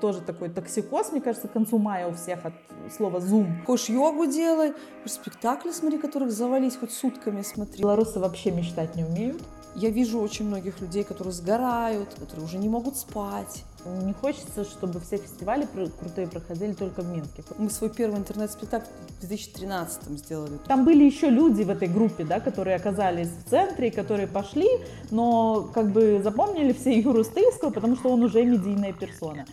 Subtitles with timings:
[0.00, 2.54] тоже такой токсикоз, мне кажется, к концу мая у всех от
[2.94, 3.64] слова Zoom.
[3.64, 4.72] Хочешь йогу делай,
[5.04, 7.80] спектакли смотри, которых завались хоть сутками смотри.
[7.80, 9.42] Белорусы вообще мечтать не умеют.
[9.74, 13.64] Я вижу очень многих людей, которые сгорают, которые уже не могут спать.
[13.84, 15.68] Не хочется, чтобы все фестивали
[16.00, 17.44] крутые проходили только в Минске.
[17.58, 18.86] Мы свой первый интернет-спектакль
[19.20, 20.58] в 2013 сделали.
[20.66, 24.68] Там были еще люди в этой группе, да, которые оказались в центре, которые пошли,
[25.10, 29.46] но как бы запомнили все Юру Стыльского, потому что он уже медийная персона.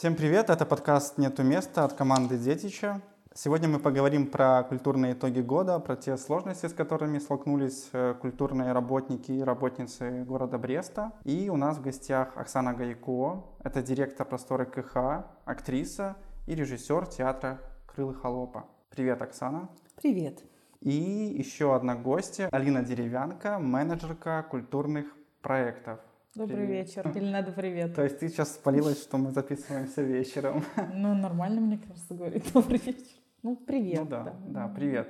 [0.00, 3.02] Всем привет, это подкаст «Нету места» от команды «Детича».
[3.34, 8.72] Сегодня мы поговорим про культурные итоги года, про те сложности, с которыми столкнулись э, культурные
[8.72, 11.12] работники и работницы города Бреста.
[11.24, 17.60] И у нас в гостях Оксана Гаяко, это директор просторы КХ, актриса и режиссер театра
[17.86, 18.64] «Крылы холопа».
[18.88, 19.68] Привет, Оксана.
[20.00, 20.42] Привет.
[20.80, 26.00] И еще одна гостья, Алина Деревянка, менеджерка культурных проектов.
[26.36, 26.86] Добрый привет.
[26.86, 27.10] вечер.
[27.16, 27.92] Или надо привет.
[27.92, 30.62] То есть ты сейчас спалилась, что мы записываемся вечером.
[30.94, 33.16] Ну, нормально, мне кажется, говорить добрый вечер.
[33.42, 33.98] Ну, привет.
[33.98, 35.08] Ну да, да, да привет.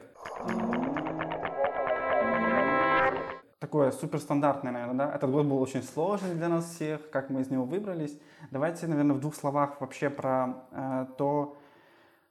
[3.59, 5.15] Такое суперстандартное, наверное, да?
[5.15, 8.19] Этот год был очень сложный для нас всех, как мы из него выбрались.
[8.51, 11.59] Давайте, наверное, в двух словах вообще про э, то,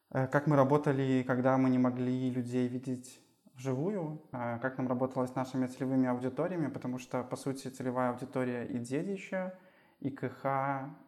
[0.09, 3.20] э, как мы работали, когда мы не могли людей видеть
[3.60, 8.66] вживую, э, как нам работалось с нашими целевыми аудиториями, потому что, по сути, целевая аудитория
[8.66, 9.54] и Дедища,
[10.00, 10.46] и КХ,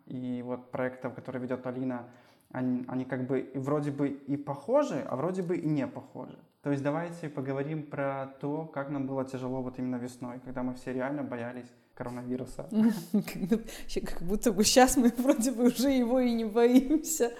[0.06, 2.06] и вот проектов, которые ведет Алина–
[2.52, 6.38] они, они как бы вроде бы и похожи, а вроде бы и не похожи.
[6.64, 10.76] То есть давайте поговорим про то, как нам было тяжело вот именно весной, когда мы
[10.76, 12.70] все реально боялись коронавируса.
[14.06, 17.32] Как будто бы сейчас мы вроде бы уже его и не боимся,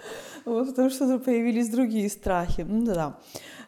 [0.44, 2.62] потому что появились другие страхи.
[2.62, 3.18] Ну да.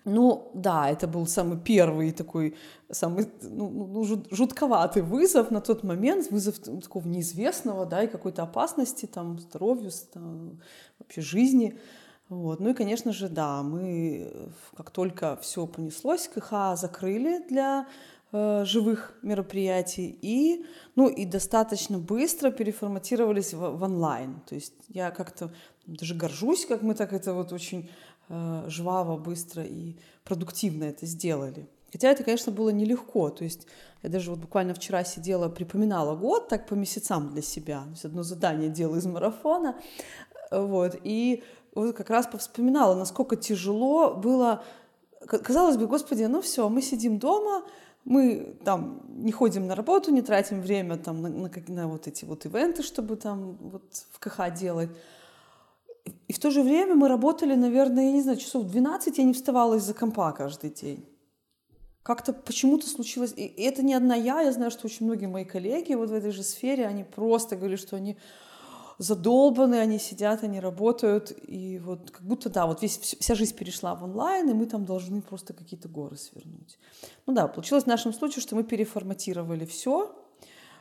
[0.05, 2.55] Ну да, это был самый первый такой,
[2.91, 8.43] самый ну, ну, ну жутковатый вызов на тот момент, вызов такого неизвестного, да, и какой-то
[8.43, 10.61] опасности, там, здоровью, там,
[10.99, 11.79] вообще жизни.
[12.29, 12.61] Вот.
[12.61, 14.31] Ну и, конечно же, да, мы,
[14.77, 17.87] как только все понеслось, КХ закрыли для
[18.33, 20.67] э, живых мероприятий и,
[20.97, 24.41] ну, и достаточно быстро переформатировались в, в онлайн.
[24.47, 25.51] То есть я как-то
[25.87, 31.69] даже горжусь, как мы так это вот очень Э, жваво, быстро и продуктивно это сделали.
[31.93, 33.31] Хотя это, конечно, было нелегко.
[33.31, 33.69] То есть
[34.03, 37.83] я даже вот буквально вчера сидела, припоминала год так по месяцам для себя.
[37.85, 39.77] То есть одно задание делала из марафона.
[40.51, 40.99] Вот.
[41.05, 44.65] И вот как раз повспоминала, насколько тяжело было.
[45.27, 47.63] Казалось бы, господи, ну все, мы сидим дома,
[48.05, 52.25] мы там не ходим на работу, не тратим время там на, на, на вот эти
[52.25, 54.91] вот ивенты, чтобы там вот в КХ делать.
[56.05, 59.33] И в то же время мы работали, наверное, я не знаю, часов 12 я не
[59.33, 61.09] вставала из-за компа каждый день.
[62.03, 65.95] Как-то почему-то случилось, и это не одна я, я знаю, что очень многие мои коллеги
[65.95, 68.19] вот в этой же сфере, они просто говорили, что они
[68.99, 73.95] задолбаны, они сидят, они работают, и вот как будто, да, вот весь, вся жизнь перешла
[73.95, 76.79] в онлайн, и мы там должны просто какие-то горы свернуть.
[77.27, 80.15] Ну да, получилось в нашем случае, что мы переформатировали все,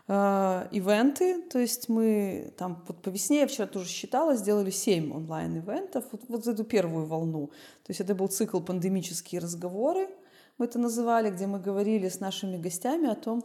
[0.06, 5.14] Э, ивенты, то есть мы там вот по весне, я вчера тоже считала, сделали 7
[5.14, 7.47] онлайн-ивентов, вот, вот эту первую волну.
[7.84, 10.09] То есть это был цикл «Пандемические разговоры»,
[10.58, 13.44] мы это называли, где мы говорили с нашими гостями о том,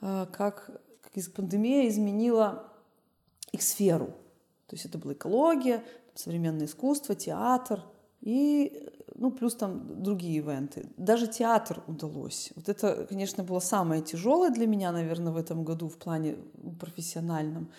[0.00, 0.70] э, как,
[1.02, 2.72] как пандемия изменила
[3.52, 4.06] их сферу.
[4.66, 7.84] То есть это была экология, современное искусство, театр
[8.22, 8.90] и
[9.22, 10.84] ну, плюс там другие ивенты.
[10.96, 12.50] Даже театр удалось.
[12.56, 16.36] Вот это, конечно, было самое тяжелое для меня, наверное, в этом году в плане
[16.80, 17.70] профессиональном.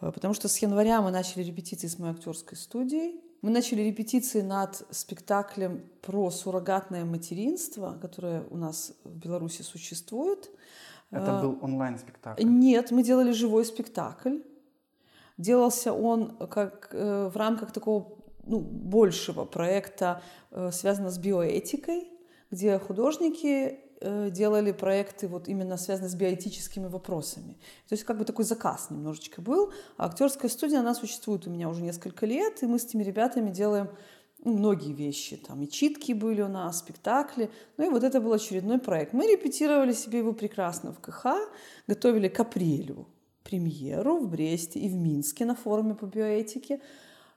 [0.00, 3.20] Э, потому что с января мы начали репетиции с моей актерской студией.
[3.42, 10.50] Мы начали репетиции над спектаклем про суррогатное материнство, которое у нас в Беларуси существует.
[11.12, 12.42] Это э, был онлайн-спектакль?
[12.42, 14.38] Нет, мы делали живой спектакль.
[15.38, 22.10] Делался он как э, в рамках такого ну, большего проекта, э, связанного с биоэтикой,
[22.50, 27.54] где художники э, делали проекты вот именно связанные с биоэтическими вопросами.
[27.88, 29.72] То есть как бы такой заказ немножечко был.
[29.96, 33.50] А актерская студия, она существует у меня уже несколько лет, и мы с этими ребятами
[33.50, 33.90] делаем
[34.44, 35.36] ну, многие вещи.
[35.36, 37.50] Там и читки были у нас, спектакли.
[37.76, 39.12] Ну и вот это был очередной проект.
[39.12, 41.26] Мы репетировали себе его прекрасно в КХ,
[41.86, 43.06] готовили к апрелю
[43.44, 46.80] премьеру в Бресте и в Минске на форуме по биоэтике.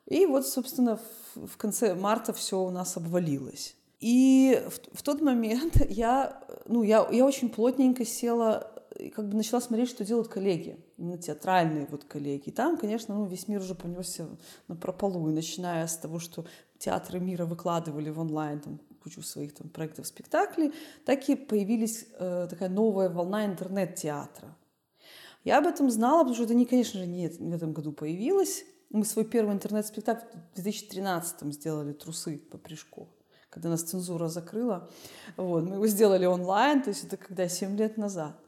[0.07, 0.99] И вот, собственно,
[1.35, 3.75] в конце марта все у нас обвалилось.
[3.99, 9.35] И в, в тот момент я, ну, я, я очень плотненько села и как бы
[9.35, 12.43] начала смотреть, что делают коллеги, именно театральные вот коллеги.
[12.45, 14.27] И там, конечно, ну, весь мир уже понесся
[14.67, 16.45] на прополу, и начиная с того, что
[16.77, 20.71] театры мира выкладывали в онлайн там, кучу своих там, проектов, спектаклей,
[21.03, 24.55] так и появилась э, такая новая волна интернет-театра.
[25.43, 28.65] Я об этом знала, потому что это, не, конечно же, не в этом году появилось.
[28.95, 33.09] Мы свой первый интернет-спектакль в 2013 сделали «Трусы по прыжку»,
[33.49, 34.89] когда нас цензура закрыла.
[35.35, 38.39] Вот, мы его сделали онлайн, то есть это когда 7 лет назад.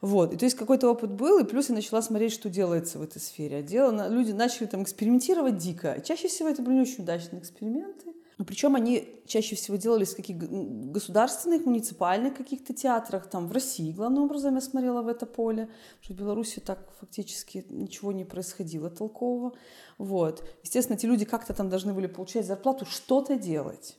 [0.00, 0.32] Вот.
[0.32, 3.20] И то есть какой-то опыт был, и плюс я начала смотреть, что делается в этой
[3.20, 3.58] сфере.
[3.58, 6.00] А дело, люди начали там экспериментировать дико.
[6.02, 8.14] Чаще всего это были не очень удачные эксперименты.
[8.42, 13.30] Но причем они чаще всего делались в каких государственных, муниципальных каких-то театрах.
[13.30, 15.68] Там в России, главным образом, я смотрела в это поле.
[16.00, 19.52] Что в Беларуси так фактически ничего не происходило толкового.
[19.96, 20.44] Вот.
[20.64, 23.96] Естественно, эти люди как-то там должны были получать зарплату, что-то делать.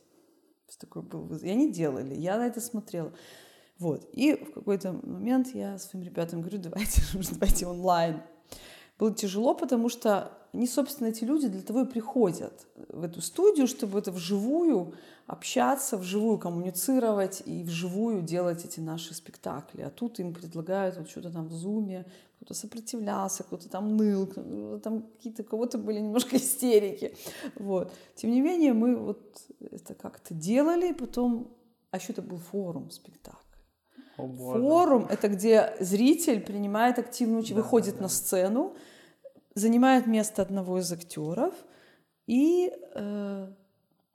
[0.77, 2.13] Такой был И они делали.
[2.13, 3.13] Я на это смотрела.
[3.79, 4.09] Вот.
[4.11, 7.01] И в какой-то момент я своим ребятам говорю, давайте,
[7.31, 8.21] давайте онлайн.
[9.03, 12.53] Было тяжело, потому что они, собственно, эти люди для того и приходят
[12.87, 14.93] в эту студию, чтобы это вживую
[15.27, 19.81] общаться, вживую коммуницировать и вживую делать эти наши спектакли.
[19.81, 22.05] А тут им предлагают вот что-то там в зуме,
[22.37, 24.25] кто-то сопротивлялся, кто-то там ныл,
[24.81, 27.13] там какие-то кого-то были немножко истерики.
[27.55, 27.91] Вот.
[28.15, 31.51] Тем не менее, мы вот это как-то делали, потом...
[31.91, 33.43] А еще это был форум спектакль.
[34.17, 34.27] О.
[34.27, 38.03] Форум— это где зритель принимает активную Да, выходит да.
[38.03, 38.77] на сцену,
[39.55, 41.53] занимает место одного из актеров
[42.27, 43.47] и, э,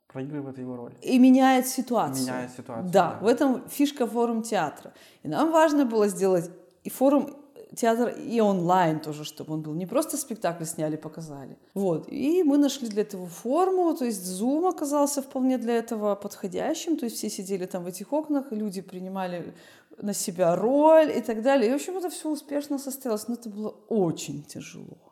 [0.07, 0.93] Проигрывает его роль.
[1.01, 2.25] и меняет ситуацию.
[2.25, 3.19] Меняет ситуацию, Да, да.
[3.25, 4.93] в этом фишка форум театра.
[5.23, 6.49] И нам важно было сделать
[6.83, 7.35] и форум
[7.75, 9.75] театр и онлайн тоже, чтобы он был.
[9.75, 11.55] Не просто спектакль сняли, показали.
[11.75, 12.07] Вот.
[12.11, 17.05] И мы нашли для этого форму, то есть Zoom оказался вполне для этого подходящим, то
[17.05, 19.53] есть все сидели там в этих окнах, люди принимали
[20.01, 21.67] на себя роль и так далее.
[21.69, 25.08] И, в общем, это все успешно состоялось, но это было очень тяжело.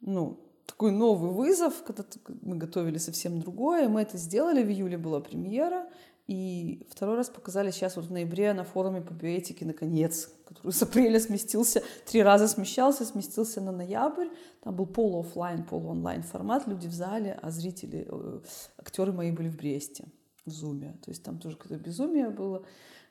[0.00, 2.04] Ну, такой новый вызов, когда
[2.42, 3.88] мы готовили совсем другое.
[3.88, 5.86] Мы это сделали, в июле была премьера,
[6.26, 10.82] и второй раз показали сейчас вот в ноябре на форуме по биоэтике, наконец, который с
[10.82, 14.28] апреля сместился, три раза смещался, сместился на ноябрь.
[14.62, 18.40] Там был полуофлайн, полуонлайн формат, люди в зале, а зрители, э,
[18.78, 20.06] актеры мои были в Бресте,
[20.44, 20.98] в Зуме.
[21.04, 22.64] То есть там тоже какое-то безумие было.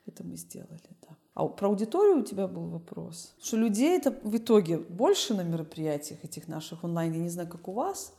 [0.06, 1.16] Это мы сделали, да.
[1.34, 3.34] А про аудиторию у тебя был вопрос.
[3.42, 7.68] Что людей это в итоге больше на мероприятиях этих наших онлайн, я не знаю, как
[7.68, 8.14] у вас,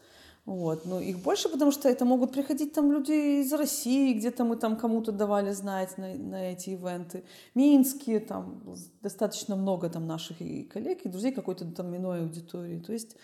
[0.45, 4.55] вот, но их больше, потому что это могут приходить там люди из России, где-то мы
[4.55, 7.23] там кому-то давали знать на, на эти ивенты.
[7.53, 8.63] Минские, там
[9.01, 12.79] достаточно много там наших и коллег, и друзей какой-то там иной аудитории.
[12.79, 13.17] То есть,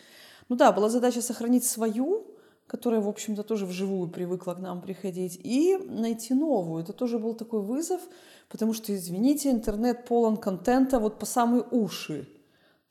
[0.49, 2.27] ну да, была задача сохранить свою,
[2.67, 6.83] которая, в общем-то, тоже вживую привыкла к нам приходить, и найти новую.
[6.83, 8.01] Это тоже был такой вызов,
[8.49, 12.27] потому что, извините, интернет полон контента вот по самые уши.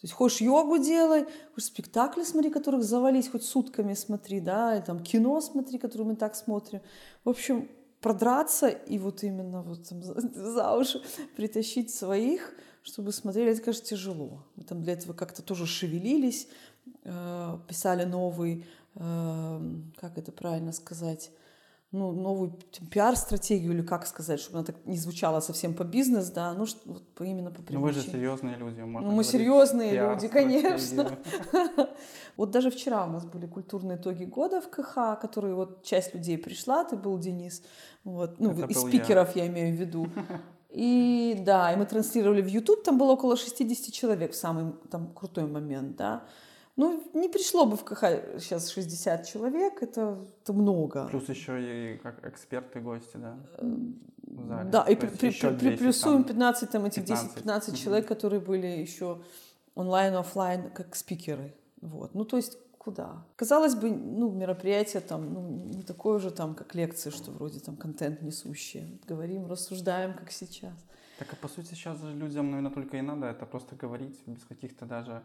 [0.03, 4.83] То есть хочешь йогу делай, хочешь спектакли смотри, которых завались, хоть сутками смотри, да, и
[4.83, 6.81] там кино смотри, которое мы так смотрим.
[7.25, 7.69] В общем,
[8.01, 11.01] продраться и вот именно вот там за, уши
[11.37, 12.53] притащить своих,
[12.83, 14.45] чтобы смотрели, это, конечно, тяжело.
[14.57, 16.49] Мы там для этого как-то тоже шевелились,
[17.05, 21.31] э, писали новый, как это правильно сказать,
[21.93, 22.59] ну, новую
[22.91, 26.81] пиар-стратегию, или как сказать, чтобы она так не звучала совсем по бизнес, да, ну, что,
[26.91, 28.13] вот по- именно по Ну вы же привычке.
[28.13, 28.81] серьезные люди.
[28.81, 31.19] можно Ну, мы серьезные люди, конечно.
[32.39, 36.39] Вот даже вчера у нас были культурные итоги года в КХ, которые вот часть людей
[36.39, 37.63] пришла, ты был Денис,
[38.05, 38.93] вот, ну, Это из был я.
[38.99, 40.07] спикеров я имею в виду.
[40.71, 45.13] И да, и мы транслировали в YouTube, там было около 60 человек в самый там
[45.13, 46.25] крутой момент, да.
[46.77, 51.07] Ну, не пришло бы в КХ сейчас 60 человек, это, это много.
[51.09, 53.37] Плюс еще и как эксперты, гости, да.
[54.23, 54.71] в зале.
[54.71, 56.29] Да, и при, при- при- 200 приплюсуем там.
[56.29, 57.45] 15, там этих 15.
[57.45, 57.77] 10-15 Мгм.
[57.77, 59.21] человек, которые были еще
[59.75, 61.55] онлайн, офлайн, как спикеры.
[61.83, 62.15] Вот.
[62.15, 63.25] Ну, то есть куда?
[63.37, 67.77] Казалось бы, ну, мероприятие там, ну, не такое же там, как лекции, что вроде там
[67.77, 68.99] контент несущие.
[69.07, 70.75] Говорим, рассуждаем, как сейчас.
[71.19, 74.43] Так а по сути сейчас же людям, наверное, только и надо это просто говорить без
[74.45, 75.23] каких-то даже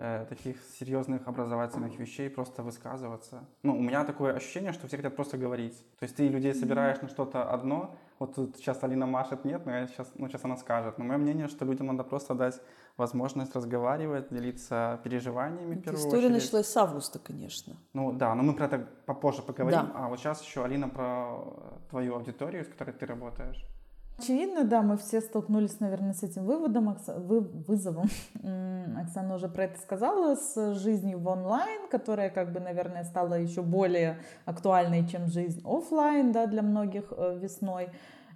[0.00, 3.44] э, таких серьезных образовательных вещей, просто высказываться.
[3.62, 5.76] Ну, у меня такое ощущение, что все хотят просто говорить.
[5.98, 9.72] То есть ты людей собираешь на что-то одно, вот тут сейчас Алина машет, нет, но
[9.72, 10.98] я сейчас, ну, сейчас она скажет.
[10.98, 12.60] Но мое мнение, что людям надо просто дать
[12.96, 16.42] возможность разговаривать, делиться переживаниями в первую история очередь.
[16.42, 17.76] началась с августа, конечно.
[17.94, 19.80] Ну да, но мы про это попозже поговорим.
[19.80, 19.92] Да.
[19.94, 21.44] А вот сейчас еще, Алина, про
[21.88, 23.66] твою аудиторию, с которой ты работаешь.
[24.20, 28.06] Очевидно, да, мы все столкнулись, наверное, с этим выводом, вы- вызовом.
[29.00, 33.62] Оксана уже про это сказала, с жизнью в онлайн, которая, как бы, наверное, стала еще
[33.62, 37.88] более актуальной, чем жизнь офлайн, да, для многих э, весной.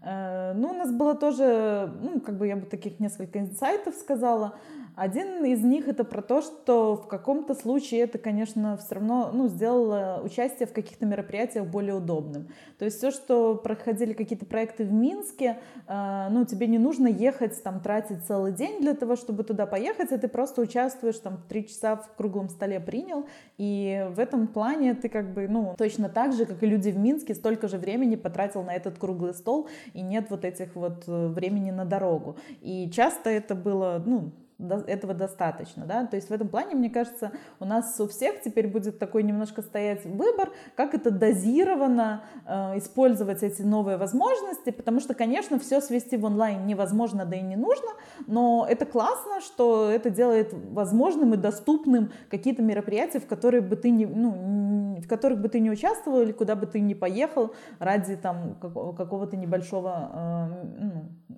[0.07, 4.53] Ну, у нас было тоже, ну, как бы я бы таких несколько инсайтов сказала.
[4.97, 9.49] Один из них это про то, что в каком-то случае это, конечно, все равно ну,
[9.49, 12.49] сделало участие в каких-то мероприятиях более удобным.
[12.79, 15.59] То есть все, что проходили какие-то проекты в Минске,
[15.89, 20.13] э, ну, тебе не нужно ехать, там, тратить целый день для того, чтобы туда поехать,
[20.13, 23.27] а ты просто участвуешь, там, три часа в круглом столе принял,
[23.59, 26.99] и в этом плане ты как бы, ну, точно так же, как и люди в
[26.99, 31.27] Минске, столько же времени потратил на этот круглый стол, и нет вот этих вот э,
[31.27, 32.37] времени на дорогу.
[32.61, 34.31] И часто это было, ну,
[34.87, 38.69] этого достаточно, да, то есть в этом плане, мне кажется, у нас у всех теперь
[38.69, 45.15] будет такой немножко стоять выбор, как это дозированно э, использовать эти новые возможности, потому что,
[45.15, 47.89] конечно, все свести в онлайн невозможно, да и не нужно,
[48.27, 53.91] но это классно, что это делает возможным и доступным какие-то мероприятия, в которые бы ты
[53.91, 58.17] не, ну, в которых бы ты не участвовал или куда бы ты не поехал ради
[58.17, 60.93] там какого-то небольшого э, ну,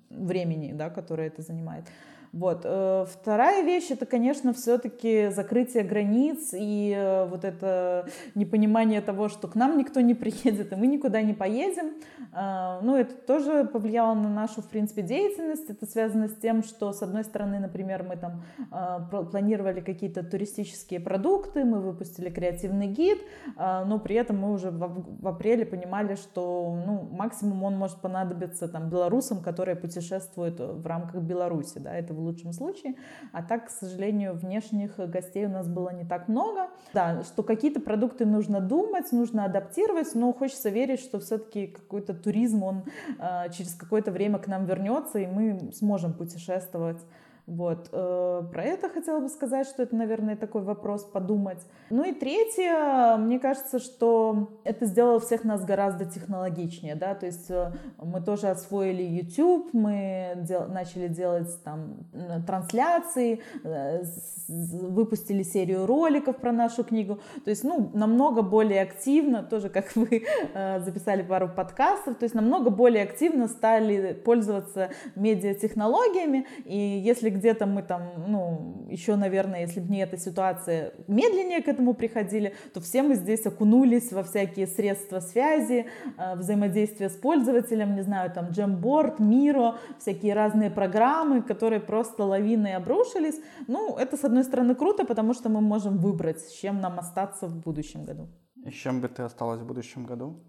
[0.09, 1.85] времени, да, которое это занимает.
[2.33, 2.61] Вот.
[2.63, 9.47] Э, вторая вещь это, конечно, все-таки закрытие границ и э, вот это непонимание того, что
[9.47, 11.93] к нам никто не приедет, и мы никуда не поедем.
[12.33, 15.69] А, ну, это тоже повлияло на нашу, в принципе, деятельность.
[15.69, 20.99] Это связано с тем, что, с одной стороны, например, мы там а, планировали какие-то туристические
[20.99, 23.19] продукты, мы выпустили креативный гид,
[23.55, 28.67] а, но при этом мы уже в апреле понимали, что ну, максимум он может понадобиться
[28.67, 31.79] там белорусам, которые путешествуют в рамках Беларуси.
[31.79, 32.95] Да, это в лучшем случае.
[33.31, 36.69] А так, к сожалению, внешних гостей у нас было не так много.
[36.93, 42.63] Да, что какие-то продукты нужно думать, нужно адаптировать, но хочется верить, что все-таки какой-то туризм,
[42.63, 42.83] он
[43.19, 46.99] э, через какое-то время к нам вернется, и мы сможем путешествовать
[47.47, 47.87] вот.
[47.93, 51.65] Э, про это хотела бы сказать, что это, наверное, такой вопрос подумать.
[51.89, 57.49] Ну и третье, мне кажется, что это сделало всех нас гораздо технологичнее, да, то есть
[57.49, 57.71] э,
[58.03, 62.05] мы тоже освоили YouTube, мы дел начали делать там
[62.45, 64.03] трансляции, э,
[64.49, 70.25] выпустили серию роликов про нашу книгу, то есть, ну, намного более активно, тоже как вы
[70.53, 77.83] записали пару подкастов, то есть намного более активно стали пользоваться медиатехнологиями, и если где-то мы
[77.83, 83.03] там, ну, еще, наверное, если бы не эта ситуация, медленнее к этому приходили, то все
[83.03, 85.85] мы здесь окунулись во всякие средства связи,
[86.17, 92.75] э, взаимодействия с пользователем, не знаю, там, Jamboard, Miro, всякие разные программы, которые просто лавиной
[92.75, 93.39] обрушились.
[93.67, 97.47] Ну, это, с одной стороны, круто, потому что мы можем выбрать, с чем нам остаться
[97.47, 98.27] в будущем году.
[98.65, 100.43] И с чем бы ты осталась в будущем году?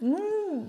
[0.00, 0.64] Ну,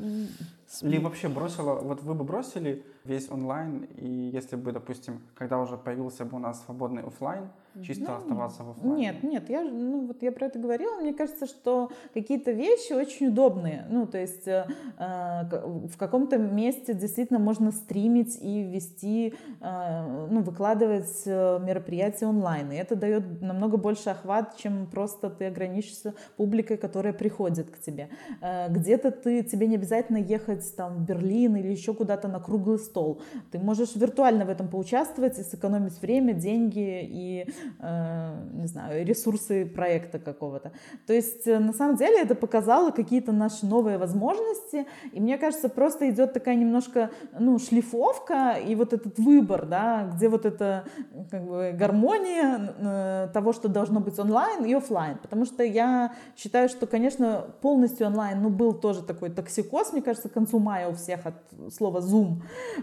[0.81, 5.77] или вообще бросила, вот вы бы бросили весь онлайн, и если бы, допустим, когда уже
[5.77, 7.49] появился бы у нас свободный офлайн,
[7.83, 8.97] чисто ну, оставаться в офлайне?
[8.97, 13.27] Нет, нет, я, ну, вот я про это говорила, мне кажется, что какие-то вещи очень
[13.27, 14.65] удобные, ну, то есть э,
[14.97, 22.71] э в каком-то месте действительно можно стримить и вести, э, ну, выкладывать э, мероприятия онлайн,
[22.71, 28.09] и это дает намного больше охват, чем просто ты ограничишься публикой, которая приходит к тебе.
[28.41, 32.79] Э, где-то ты, тебе не обязательно ехать там в Берлин или еще куда-то на круглый
[32.79, 37.45] стол, ты можешь виртуально в этом поучаствовать и сэкономить время, деньги и
[37.79, 40.71] Э, не знаю, ресурсы проекта какого-то.
[41.07, 45.69] То есть, э, на самом деле, это показало какие-то наши новые возможности, и мне кажется,
[45.69, 50.85] просто идет такая немножко, ну, шлифовка и вот этот выбор, да, где вот эта
[51.29, 56.69] как бы гармония э, того, что должно быть онлайн и офлайн, потому что я считаю,
[56.69, 60.93] что, конечно, полностью онлайн, ну, был тоже такой токсикоз, мне кажется, к концу мая у
[60.93, 61.35] всех от
[61.73, 62.41] слова Zoom,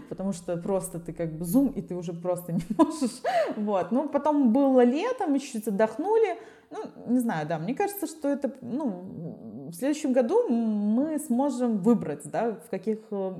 [0.09, 3.21] потому что просто ты как бы Zoom, и ты уже просто не можешь,
[3.55, 6.37] вот, ну, потом был было летом, еще чуть отдохнули.
[6.71, 12.29] Ну, не знаю, да, мне кажется, что это, ну, в следующем году мы сможем выбрать,
[12.29, 13.33] да, в каких э,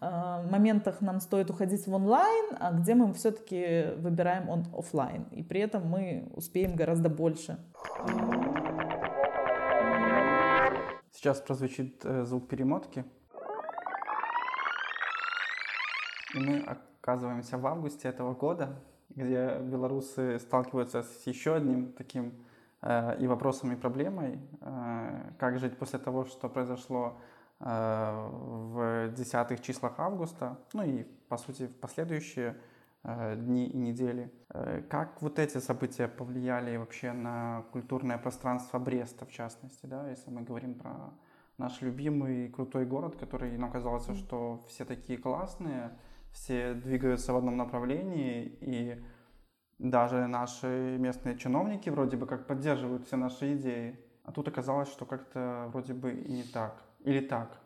[0.00, 5.24] моментах нам стоит уходить в онлайн, а где мы все-таки выбираем он офлайн.
[5.32, 7.58] И при этом мы успеем гораздо больше.
[11.10, 13.04] Сейчас прозвучит э, звук перемотки.
[16.34, 18.80] И мы оказываемся в августе этого года
[19.18, 22.32] где белорусы сталкиваются с еще одним таким
[22.82, 27.18] э, и вопросом, и проблемой, э, как жить после того, что произошло
[27.60, 32.56] э, в десятых числах августа, ну и, по сути, в последующие
[33.04, 34.32] э, дни и недели.
[34.50, 40.30] Э, как вот эти события повлияли вообще на культурное пространство Бреста, в частности, да, если
[40.30, 41.10] мы говорим про
[41.58, 45.90] наш любимый крутой город, который нам казалось, что все такие классные,
[46.32, 49.02] все двигаются в одном направлении, и
[49.78, 53.98] даже наши местные чиновники вроде бы как поддерживают все наши идеи.
[54.24, 56.82] А тут оказалось, что как-то вроде бы и не так.
[57.04, 57.60] Или так.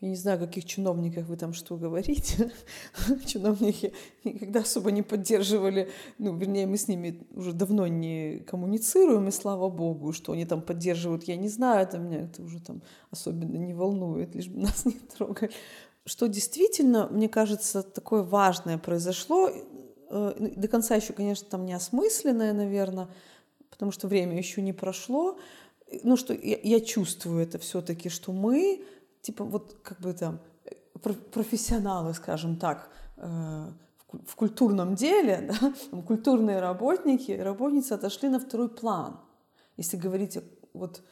[0.00, 2.52] Я не знаю, о каких чиновниках вы там что говорите.
[3.26, 3.94] Чиновники
[4.24, 9.70] никогда особо не поддерживали, ну, вернее, мы с ними уже давно не коммуницируем, и слава
[9.70, 13.72] богу, что они там поддерживают, я не знаю, это меня это уже там особенно не
[13.72, 15.50] волнует, лишь бы нас не трогали.
[16.06, 22.52] Что действительно, мне кажется, такое важное произошло, э, до конца еще, конечно, там не осмысленное,
[22.52, 23.08] наверное,
[23.70, 25.38] потому что время еще не прошло,
[26.04, 28.84] ну, что я, я чувствую это все-таки, что мы
[29.20, 30.38] типа вот как бы там
[31.32, 33.66] профессионалы, скажем так, э,
[34.26, 39.18] в культурном деле, да, культурные работники, работницы отошли на второй план.
[39.76, 40.38] Если говорить
[40.72, 41.02] вот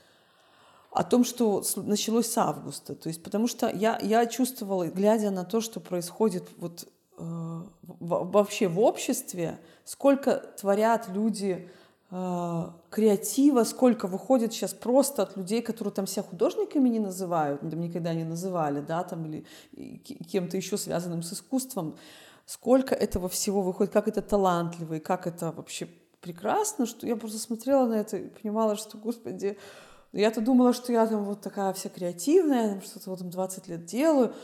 [0.94, 2.94] о том, что началось с августа.
[2.94, 6.86] То есть, потому что я, я чувствовала, глядя на то, что происходит вот,
[7.18, 11.68] э, вообще в обществе, сколько творят люди
[12.12, 17.80] э, креатива, сколько выходит сейчас просто от людей, которые там себя художниками не называют, там
[17.80, 19.44] никогда не называли, да, там или
[20.30, 21.96] кем-то еще связанным с искусством,
[22.46, 25.88] сколько этого всего выходит, как это талантливо и как это вообще
[26.20, 29.58] прекрасно, что я просто смотрела на это и понимала, что, господи,
[30.20, 34.34] я-то думала, что я там вот такая вся креативная, что-то вот там 20 лет делаю,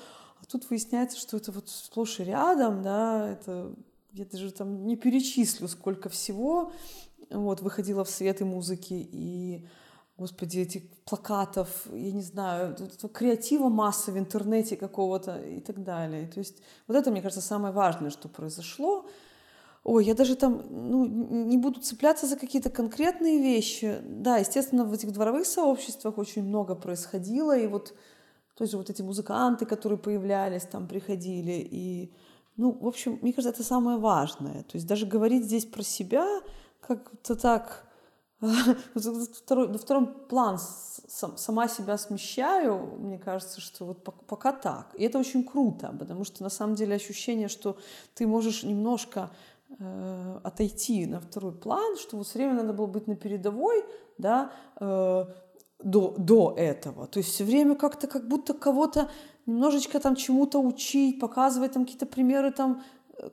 [0.41, 3.75] а тут выясняется, что это вот сплошь и рядом, да, это
[4.12, 6.73] я даже там не перечислю, сколько всего,
[7.31, 9.69] вот, выходила в свет и музыки, и,
[10.17, 12.77] господи, этих плакатов, я не знаю,
[13.12, 16.27] креатива масса в интернете какого-то и так далее.
[16.27, 19.07] То есть вот это, мне кажется, самое важное, что произошло.
[19.83, 23.99] Ой, я даже там ну, не буду цепляться за какие-то конкретные вещи.
[24.05, 27.95] Да, естественно, в этих дворовых сообществах очень много происходило, и вот
[28.57, 32.13] то есть вот эти музыканты, которые появлялись, там приходили, и,
[32.59, 34.65] ну, в общем, мне кажется, это самое важное.
[34.65, 36.27] То есть даже говорить здесь про себя,
[36.87, 37.87] как-то так
[38.41, 40.59] на втором план
[41.37, 44.95] сама себя смещаю, мне кажется, что вот пока так.
[44.95, 47.77] И это очень круто, потому что на самом деле ощущение, что
[48.15, 49.31] ты можешь немножко
[49.79, 53.85] э, отойти на второй план, что вот все время надо было быть на передовой,
[54.19, 55.25] да, э,
[55.83, 57.07] до, до этого.
[57.07, 59.09] То есть все время как-то как будто кого-то
[59.47, 62.83] немножечко там чему-то учить, показывать там какие-то примеры там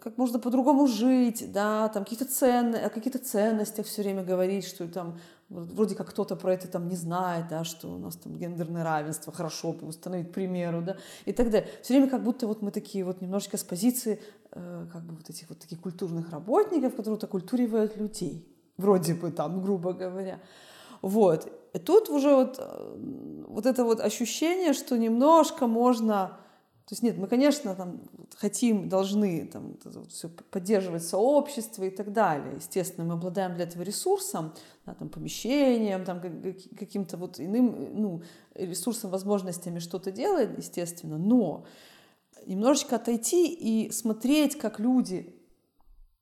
[0.01, 4.87] как можно по-другому жить, да, там какие-то ценны, о каких-то ценностях все время говорить, что
[4.87, 8.83] там вроде как кто-то про это там не знает, да, что у нас там гендерное
[8.83, 11.69] равенство, хорошо бы установить, примеру, да, и так далее.
[11.81, 14.19] Все время как будто вот мы такие вот немножечко с позиции
[14.51, 19.61] э, как бы вот этих вот таких культурных работников, которые окультуривают людей, вроде бы там,
[19.61, 20.39] грубо говоря.
[21.01, 21.51] Вот.
[21.73, 26.37] И тут уже вот, э, вот это вот ощущение, что немножко можно
[26.87, 27.99] то есть нет, мы, конечно, там
[28.37, 29.75] хотим, должны там,
[30.07, 32.55] все поддерживать сообщество и так далее.
[32.55, 34.53] Естественно, мы обладаем для этого ресурсом,
[34.85, 36.21] да, там, помещением, там,
[36.79, 38.21] каким-то вот иным ну,
[38.55, 41.65] ресурсом, возможностями что-то делать, естественно, но
[42.45, 45.36] немножечко отойти и смотреть, как люди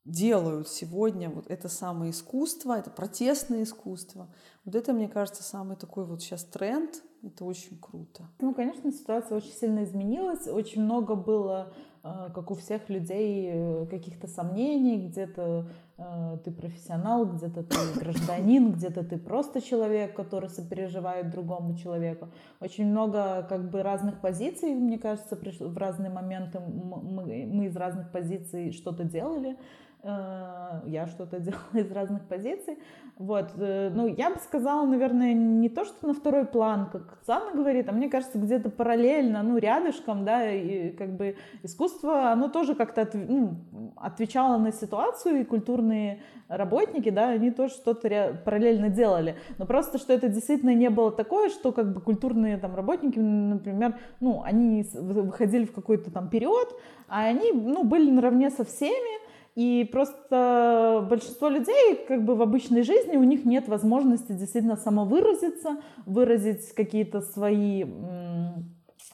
[0.06, 4.28] делают сегодня вот это самое искусство, это протестное искусство.
[4.64, 8.28] Вот это, мне кажется, самый такой вот сейчас тренд, это очень круто.
[8.40, 10.46] Ну, конечно, ситуация очень сильно изменилась.
[10.46, 11.72] Очень много было,
[12.04, 15.08] э, как у всех людей, э, каких-то сомнений.
[15.08, 15.66] Где-то
[15.98, 22.28] э, ты профессионал, где-то ты гражданин, где-то ты просто человек, который сопереживает другому человеку.
[22.60, 28.12] Очень много как бы разных позиций, мне кажется, в разные моменты мы, мы из разных
[28.12, 29.56] позиций что-то делали
[30.04, 32.78] я что-то делала из разных позиций.
[33.18, 37.52] Вот, э, ну, я бы сказала, наверное, не то, что на второй план, как Оксана
[37.52, 42.74] говорит, а мне кажется, где-то параллельно, ну, рядышком, да, и как бы искусство, оно тоже
[42.74, 43.56] как-то от, ну,
[43.96, 49.36] отвечало на ситуацию, и культурные работники, да, они тоже что-то параллельно делали.
[49.56, 53.94] Но просто, что это действительно не было такое, что как бы культурные там работники, например,
[54.20, 56.68] ну, они выходили в какой-то там период,
[57.08, 59.25] а они, ну, были наравне со всеми,
[59.56, 65.78] и просто большинство людей как бы в обычной жизни у них нет возможности действительно самовыразиться,
[66.04, 67.86] выразить какие-то свои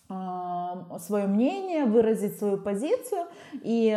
[0.09, 3.27] а, свое мнение, выразить свою позицию.
[3.63, 3.97] И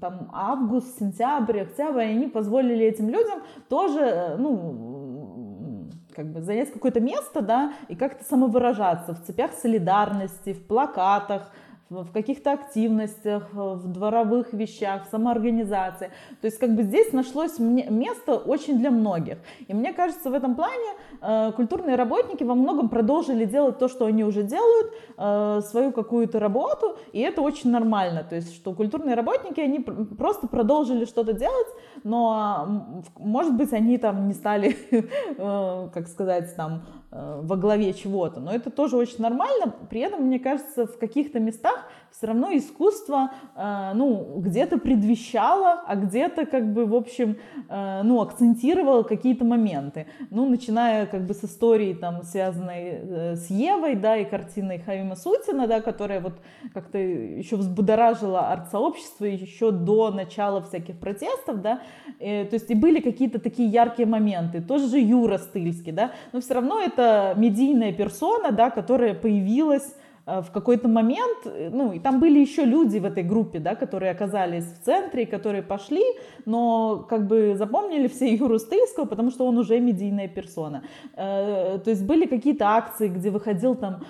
[0.00, 7.42] там август, сентябрь, октябрь, они позволили этим людям тоже, ну, как бы занять какое-то место,
[7.42, 11.52] да, и как-то самовыражаться в цепях солидарности, в плакатах,
[11.88, 16.10] в каких-то активностях, в дворовых вещах, в самоорганизации.
[16.40, 19.38] То есть как бы здесь нашлось место очень для многих.
[19.68, 24.06] И мне кажется, в этом плане э, культурные работники во многом продолжили делать то, что
[24.06, 28.24] они уже делают, э, свою какую-то работу, и это очень нормально.
[28.28, 31.68] То есть что культурные работники, они просто продолжили что-то делать,
[32.02, 38.40] но может быть они там не стали, э, как сказать, там э, во главе чего-то,
[38.40, 39.74] но это тоже очень нормально.
[39.88, 41.84] При этом, мне кажется, в каких-то местах
[42.16, 47.36] все равно искусство, э, ну, где-то предвещало, а где-то, как бы, в общем,
[47.68, 50.06] э, ну, акцентировало какие-то моменты.
[50.30, 55.14] Ну, начиная, как бы, с истории, там, связанной э, с Евой, да, и картиной Хаима
[55.14, 56.32] Сутина, да, которая вот
[56.72, 61.82] как-то еще взбудоражила арт-сообщество еще до начала всяких протестов, да,
[62.18, 64.62] и, то есть и были какие-то такие яркие моменты.
[64.62, 70.05] Тоже же Юра Стыльский, да, но все равно это медийная персона, да, которая появилась Э,
[70.26, 74.10] в какой-то момент, э, ну, и там были еще люди в этой группе, да, которые
[74.10, 76.02] оказались в центре, которые пошли,
[76.44, 80.82] но как бы запомнили все Юру Стыльского, потому что он уже медийная персона.
[81.14, 84.00] Э, то есть были какие-то акции, где выходил там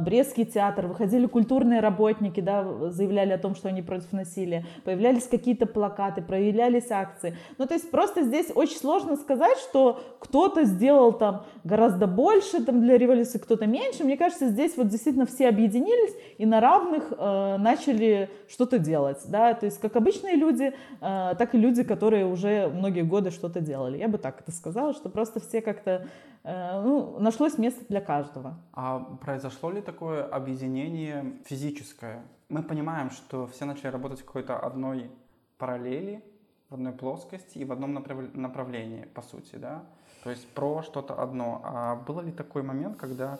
[0.00, 5.66] Брестский театр, выходили культурные работники, да, заявляли о том, что они против насилия, появлялись какие-то
[5.66, 7.36] плакаты, проявлялись акции.
[7.58, 12.80] Ну, то есть просто здесь очень сложно сказать, что кто-то сделал там гораздо больше там
[12.80, 14.04] для революции, кто-то меньше.
[14.04, 19.54] Мне кажется, здесь вот действительно все объединились и на равных э, начали что-то делать, да,
[19.54, 23.98] то есть как обычные люди, э, так и люди, которые уже многие годы что-то делали.
[23.98, 26.06] Я бы так это сказала, что просто все как-то,
[26.44, 28.54] э, ну, нашлось место для каждого.
[28.72, 32.22] А произошло ли такое объединение физическое?
[32.48, 35.10] Мы понимаем, что все начали работать в какой-то одной
[35.58, 36.22] параллели,
[36.70, 39.82] в одной плоскости и в одном направ- направлении, по сути, да?
[40.22, 41.60] То есть про что-то одно.
[41.64, 43.38] А был ли такой момент, когда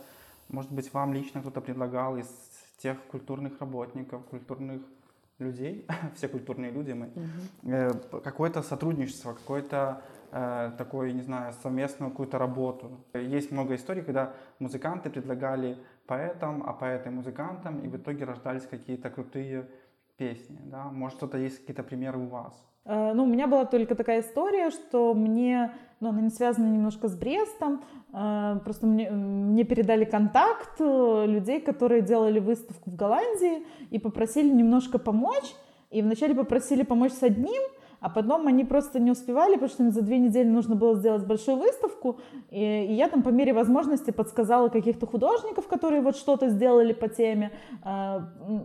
[0.52, 2.28] может быть, вам лично кто-то предлагал из
[2.78, 4.82] тех культурных работников, культурных
[5.38, 7.10] людей, все культурные люди мы,
[7.62, 8.20] угу.
[8.20, 13.00] какое-то сотрудничество, какое-то э, такое, не знаю, совместную какую-то работу.
[13.14, 19.10] Есть много историй, когда музыканты предлагали поэтам, а поэты музыкантам, и в итоге рождались какие-то
[19.10, 19.68] крутые
[20.16, 20.60] песни.
[20.64, 20.84] Да?
[20.84, 22.54] Может, что-то есть какие-то примеры у вас?
[22.84, 27.08] Э, ну, у меня была только такая история, что мне, ну, она не связана немножко
[27.08, 33.64] с Брестом, э, просто мне, мне передали контакт э, людей, которые делали выставку в Голландии
[33.90, 35.54] и попросили немножко помочь.
[35.90, 37.62] И вначале попросили помочь с одним,
[38.00, 41.26] а потом они просто не успевали, потому что им за две недели нужно было сделать
[41.26, 42.18] большую выставку,
[42.50, 47.08] и, и я там по мере возможности подсказала каких-то художников, которые вот что-то сделали по
[47.08, 47.52] теме,
[47.84, 48.20] э,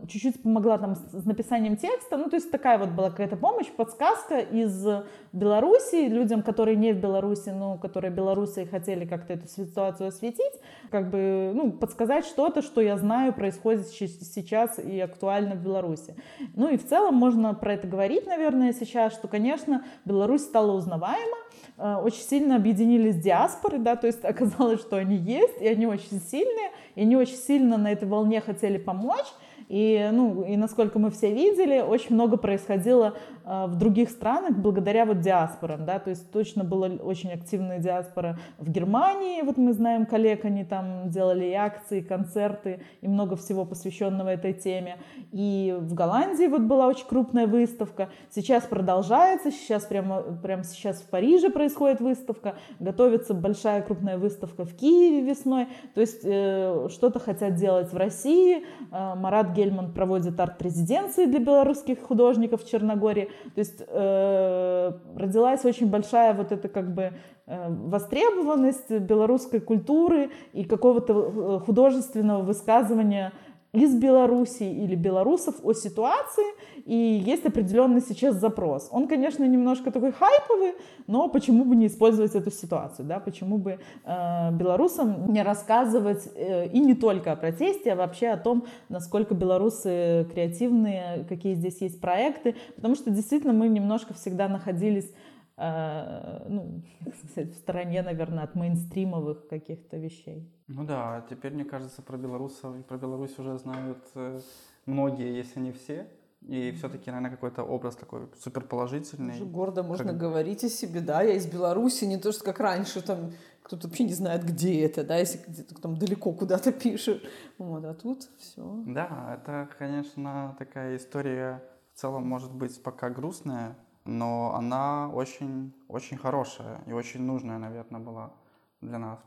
[0.07, 3.67] чуть-чуть помогла там с, с написанием текста, ну то есть такая вот была какая-то помощь,
[3.67, 4.85] подсказка из
[5.33, 10.53] Беларуси людям, которые не в Беларуси, но которые белорусы и хотели как-то эту ситуацию осветить,
[10.89, 16.15] как бы, ну, подсказать что-то, что я знаю происходит сейчас и актуально в Беларуси.
[16.55, 20.71] Ну и в целом можно про это говорить, наверное, сейчас, что что, конечно, Беларусь стала
[20.73, 21.37] узнаваема,
[21.77, 26.21] э, очень сильно объединились диаспоры, да, то есть оказалось, что они есть, и они очень
[26.21, 29.25] сильные, и они очень сильно на этой волне хотели помочь,
[29.67, 35.19] и, ну, и насколько мы все видели, очень много происходило в других странах благодаря вот
[35.19, 40.45] диаспорам, да, то есть точно была очень активная диаспора в Германии, вот мы знаем коллег,
[40.45, 44.97] они там делали и акции, и концерты, и много всего посвященного этой теме.
[45.31, 51.09] И в Голландии вот была очень крупная выставка, сейчас продолжается, сейчас прямо, прямо сейчас в
[51.09, 57.55] Париже происходит выставка, готовится большая крупная выставка в Киеве весной, то есть э, что-то хотят
[57.55, 63.29] делать в России, э, Марат Гельман проводит арт-резиденции для белорусских художников в Черногории.
[63.53, 67.13] То есть э, родилась очень большая вот эта как бы
[67.47, 73.33] э, востребованность белорусской культуры и какого-то э, художественного высказывания
[73.75, 76.45] из Беларуси или белорусов о ситуации,
[76.85, 78.87] и есть определенный сейчас запрос.
[78.91, 80.75] Он, конечно, немножко такой хайповый,
[81.07, 86.67] но почему бы не использовать эту ситуацию, да, почему бы э, белорусам не рассказывать э,
[86.69, 91.99] и не только о протесте, а вообще о том, насколько белорусы креативные, какие здесь есть
[91.99, 95.11] проекты, потому что действительно мы немножко всегда находились
[95.57, 96.81] э, ну,
[97.35, 100.49] в стороне, наверное, от мейнстримовых каких-то вещей.
[100.67, 104.39] Ну да, теперь, мне кажется, про белорусов и про Беларусь уже знают э,
[104.85, 106.07] многие, если не все.
[106.41, 109.35] И все-таки, наверное, какой-то образ такой суперположительный.
[109.35, 110.17] Уже гордо можно как...
[110.17, 113.31] говорить о себе, да, я из Беларуси, не то, что как раньше, там,
[113.63, 117.23] кто-то вообще не знает, где это, да, если где-то там далеко куда-то пишет.
[117.57, 118.83] Вот, а тут все.
[118.85, 126.17] Да, это, конечно, такая история в целом может быть пока грустная, но она очень, очень
[126.17, 128.33] хорошая и очень нужная, наверное, была
[128.81, 129.19] для нас.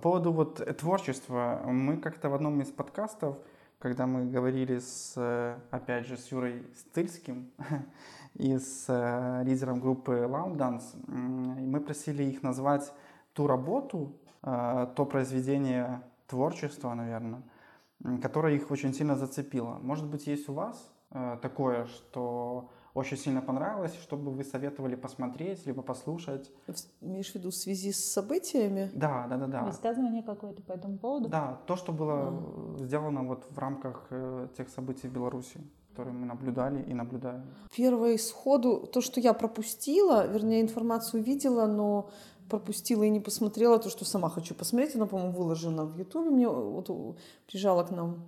[0.00, 3.36] По поводу вот творчества, мы как-то в одном из подкастов
[3.80, 7.50] когда мы говорили с, э, опять же, с Юрой Стыльским
[8.34, 12.92] и с э, лидером группы Lounge Dance, мы просили их назвать
[13.34, 17.42] ту работу, э, то произведение творчества, наверное,
[18.22, 19.78] которое их очень сильно зацепило.
[19.82, 20.90] Может быть, есть у вас
[21.42, 26.50] такое, что очень сильно понравилось, чтобы вы советовали посмотреть, либо послушать.
[27.00, 28.90] Имеешь в виду в связи с событиями?
[28.94, 29.62] Да, да, да, да.
[29.62, 31.28] Высказывание какое-то по этому поводу?
[31.28, 32.76] Да, то, что было а.
[32.78, 37.42] сделано вот в рамках э, тех событий в Беларуси которые мы наблюдали и наблюдаем?
[37.76, 42.10] Первое сходу, то, что я пропустила, вернее, информацию видела, но
[42.48, 44.94] пропустила и не посмотрела то, что сама хочу посмотреть.
[44.96, 46.30] Она, по-моему, выложена в Ютубе.
[46.30, 46.88] Мне вот
[47.46, 48.26] приезжала к нам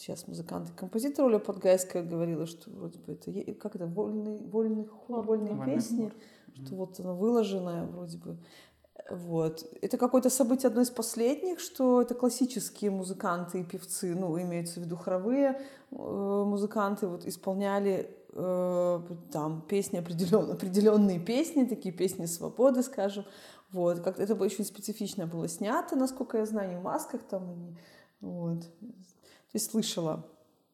[0.00, 4.86] сейчас музыкант и композитор Оля Подгайская говорила, что вроде бы это, как это, вольный, вольный
[4.86, 6.64] хор, вольные Вольный песни, хор.
[6.64, 8.38] что вот она выложенная вроде бы.
[9.10, 9.66] Вот.
[9.82, 14.84] Это какое-то событие одно из последних, что это классические музыканты и певцы, ну, имеются в
[14.84, 15.60] виду хоровые
[15.90, 19.00] э, музыканты, вот исполняли э,
[19.32, 23.24] там песни определенные, определенные песни, такие песни свободы, скажем.
[23.72, 24.00] Вот.
[24.00, 27.76] Как это очень специфично было снято, насколько я знаю, не в масках там, и,
[28.20, 28.64] вот.
[29.52, 30.26] То есть слышала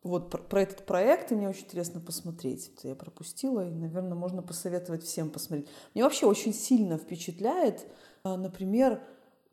[0.03, 2.71] вот про, про этот проект, и мне очень интересно посмотреть.
[2.77, 5.69] Это я пропустила, и, наверное, можно посоветовать всем посмотреть.
[5.95, 7.87] Мне вообще очень сильно впечатляет,
[8.23, 9.03] а, например,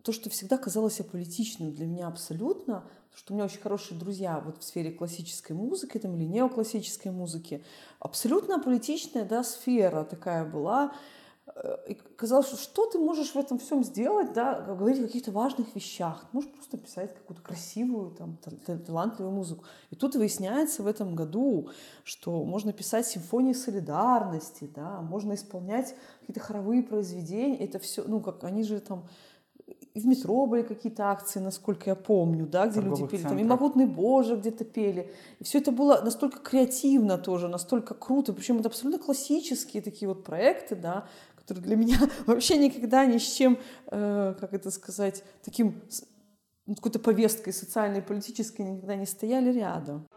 [0.03, 4.61] то, что всегда казалось аполитичным для меня абсолютно, что у меня очень хорошие друзья вот
[4.61, 7.63] в сфере классической музыки там, или неоклассической музыки.
[7.99, 10.93] Абсолютно аполитичная да, сфера такая была.
[11.45, 15.31] Э, и казалось, что что ты можешь в этом всем сделать, да, говорить о каких-то
[15.31, 16.21] важных вещах.
[16.21, 18.37] Ты можешь просто писать какую-то красивую, там,
[18.85, 19.65] талантливую музыку.
[19.89, 21.69] И тут выясняется в этом году,
[22.03, 27.57] что можно писать симфонии солидарности, да, можно исполнять какие-то хоровые произведения.
[27.57, 29.05] Это все, ну, как они же там
[29.93, 33.43] и в метро были какие-то акции, насколько я помню, да, где люди пели, там и
[33.43, 35.11] «Могутный Боже» где-то пели.
[35.39, 40.23] И все это было настолько креативно тоже, настолько круто, причем это абсолютно классические такие вот
[40.23, 41.05] проекты, да,
[41.43, 45.81] которые для меня вообще никогда ни с чем, э, как это сказать, таким
[46.65, 50.07] какой-то повесткой социальной политической никогда не стояли рядом.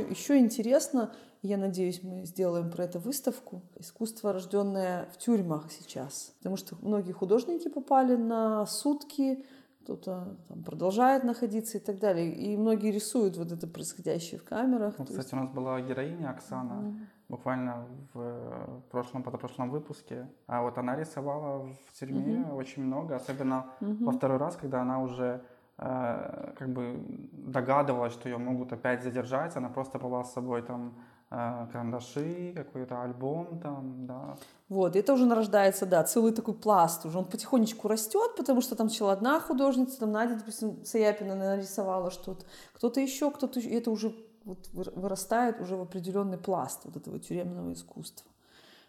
[0.00, 6.34] Еще интересно, я надеюсь, мы сделаем про это выставку, искусство, рожденное в тюрьмах сейчас.
[6.38, 9.44] Потому что многие художники попали на сутки,
[9.82, 12.34] кто-то там продолжает находиться и так далее.
[12.34, 14.94] И многие рисуют вот это происходящее в камерах.
[14.98, 15.32] Ну, кстати, есть...
[15.32, 16.98] у нас была героиня Оксана, mm-hmm.
[17.28, 20.26] буквально в прошлом, позапрошлом выпуске.
[20.48, 22.56] А вот она рисовала в тюрьме mm-hmm.
[22.56, 24.04] очень много, особенно mm-hmm.
[24.04, 25.44] во второй раз, когда она уже
[25.78, 30.94] Э, как бы догадывалась, что ее могут опять задержать, она просто была с собой там
[31.30, 34.36] э, карандаши, какой-то альбом там, да.
[34.70, 38.88] Вот, это уже нарождается, да, целый такой пласт уже, он потихонечку растет, потому что там
[38.88, 44.14] сначала одна художница, там Надя, допустим, Саяпина нарисовала что-то, кто-то еще, кто-то еще, это уже
[44.44, 48.30] вот вырастает уже в определенный пласт вот этого тюремного искусства.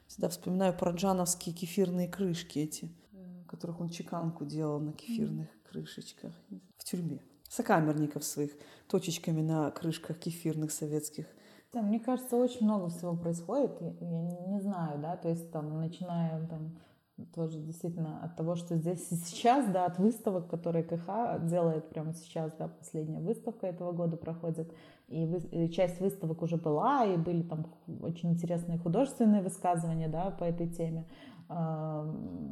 [0.08, 2.90] Всегда вспоминаю параджановские кефирные крышки эти,
[3.50, 6.34] которых он чеканку делал на кефирных крышечках
[6.78, 7.22] в тюрьме.
[7.50, 8.52] Сокамерников своих
[8.88, 11.26] точечками на крышках кефирных советских.
[11.74, 13.80] Да, мне кажется, очень много всего происходит.
[13.82, 16.78] Я не, не знаю, да, то есть там, начиная там
[17.34, 22.14] тоже действительно от того, что здесь и сейчас, да, от выставок, которые КХ делает прямо
[22.14, 24.72] сейчас, да, последняя выставка этого года проходит,
[25.08, 27.68] и, и часть выставок уже была, и были там
[28.02, 31.06] очень интересные художественные высказывания, да, по этой теме.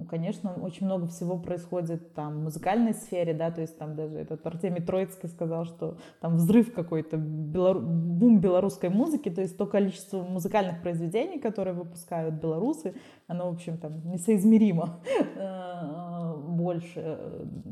[0.10, 4.46] Конечно, очень много всего происходит там в музыкальной сфере, да, то есть там даже этот
[4.48, 7.82] Артемий Троицкий сказал, что там взрыв какой-то, белору...
[7.82, 12.96] бум белорусской музыки, то есть то количество музыкальных произведений, которые выпускают белорусы,
[13.28, 15.02] оно, в общем, там несоизмеримо
[15.36, 17.20] э, больше,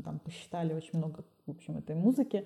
[0.04, 2.44] там посчитали очень много, в общем, этой музыки.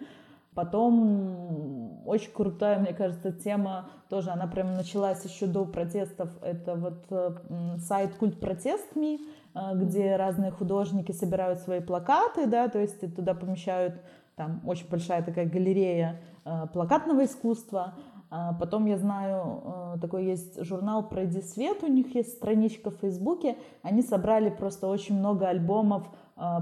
[0.58, 6.30] Потом очень крутая, мне кажется, тема тоже, она прям началась еще до протестов.
[6.42, 9.20] Это вот э, сайт Культ Протест Ми,
[9.54, 14.02] э, где разные художники собирают свои плакаты, да, то есть туда помещают
[14.34, 17.94] там очень большая такая галерея э, плакатного искусства.
[18.28, 23.56] А потом я знаю, такой есть журнал «Пройди свет», у них есть страничка в Фейсбуке,
[23.82, 26.08] они собрали просто очень много альбомов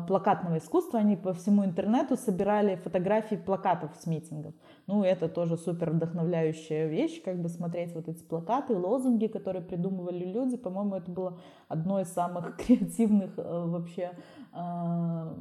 [0.06, 1.00] плакатного искусства.
[1.00, 4.54] Они по всему интернету собирали фотографии плакатов с митингов.
[4.86, 10.24] Ну, это тоже супер вдохновляющая вещь, как бы смотреть вот эти плакаты, лозунги, которые придумывали
[10.24, 10.56] люди.
[10.56, 14.12] По-моему, это было одно из самых креативных э, вообще
[14.52, 15.34] а,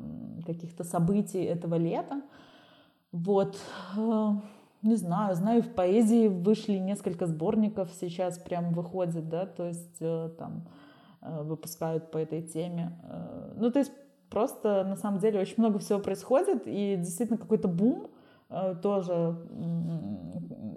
[0.45, 2.23] каких-то событий этого лета.
[3.11, 3.57] Вот.
[3.95, 4.31] Э,
[4.81, 10.29] не знаю, знаю, в поэзии вышли несколько сборников, сейчас прям выходит, да, то есть э,
[10.37, 10.67] там
[11.21, 12.91] выпускают по этой теме.
[13.55, 13.91] Ну, то есть
[14.29, 18.09] просто на самом деле очень много всего происходит, и действительно какой-то бум
[18.49, 19.37] э, тоже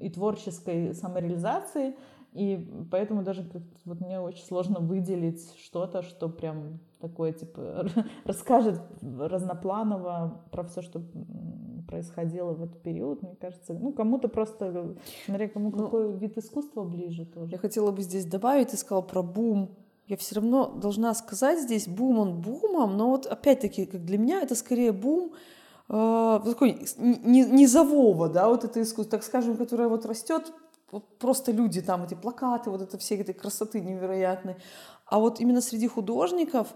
[0.00, 1.96] и творческой самореализации,
[2.32, 3.44] и поэтому даже
[3.84, 7.86] вот мне очень сложно выделить что-то, что прям такое, типа,
[8.24, 11.02] расскажет разнопланово про все, что
[11.86, 13.72] происходило в этот период, мне кажется.
[13.72, 17.52] Ну, кому-то просто, смотря кому ну, какой вид искусства ближе тоже.
[17.52, 19.70] Я хотела бы здесь добавить, ты сказал про бум.
[20.08, 24.40] Я все равно должна сказать здесь, бум он бумом, но вот опять-таки, как для меня,
[24.40, 25.34] это скорее бум,
[25.90, 30.50] э, такой низового, да, вот это искусство, так скажем, которое вот растет
[30.90, 34.56] вот просто люди, там эти плакаты, вот это все этой красоты невероятной.
[35.04, 36.68] А вот именно среди художников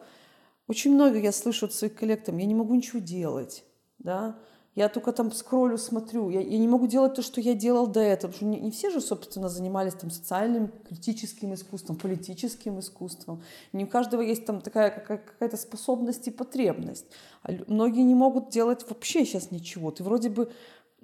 [0.68, 3.64] очень много я слышу от своих коллег, там, я не могу ничего делать,
[3.98, 4.36] да,
[4.74, 8.00] я только там скроллю, смотрю, я, я не могу делать то, что я делал до
[8.00, 13.42] этого, потому что не, не все же, собственно, занимались там социальным, критическим искусством, политическим искусством.
[13.72, 17.06] Не у каждого есть там такая какая-то способность и потребность.
[17.42, 19.90] А многие не могут делать вообще сейчас ничего.
[19.90, 20.50] Ты вроде бы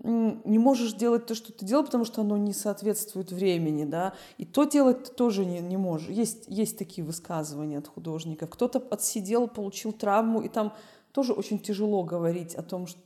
[0.02, 4.44] не можешь делать то, что ты делал, потому что оно не соответствует времени, да, и
[4.44, 6.08] то делать ты тоже не, не можешь.
[6.08, 8.48] Есть, есть такие высказывания от художников.
[8.50, 10.72] Кто-то отсидел, получил травму, и там
[11.12, 13.00] тоже очень тяжело говорить о том, что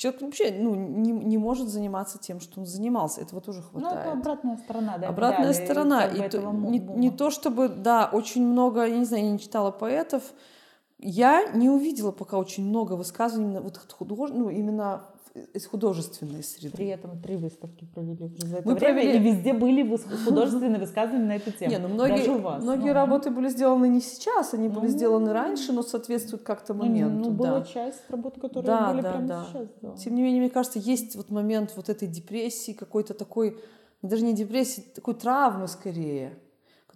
[0.00, 3.20] человек вообще ну, не, не может заниматься тем, что он занимался.
[3.20, 3.96] Этого тоже хватает.
[3.96, 5.08] Ну, это обратная сторона, да.
[5.08, 6.06] Обратная сторона.
[6.06, 9.70] И, то, не, не то, чтобы, да, очень много, я не знаю, я не читала
[9.70, 10.22] поэтов,
[10.98, 14.30] я не увидела пока очень много высказываний именно вот худож...
[14.30, 15.04] ну, именно
[15.54, 16.76] из художественной среды.
[16.76, 19.16] При этом три выставки провели за это Мы время, провели...
[19.16, 21.70] и везде были художественные высказывания на эту тему.
[21.70, 22.62] Не, ну многие, Даже у вас.
[22.62, 22.94] Многие ну.
[22.94, 27.30] работы были сделаны не сейчас, они были ну, сделаны раньше, но соответствуют как-то ну, моменту.
[27.30, 27.64] Ну, была да.
[27.64, 29.46] часть работ, которые да, были да, прямо да.
[29.48, 29.68] сейчас.
[29.80, 29.96] Да.
[29.96, 33.58] Тем не менее, мне кажется, есть вот момент вот этой депрессии, какой-то такой,
[34.02, 36.38] даже не депрессии, такой травмы скорее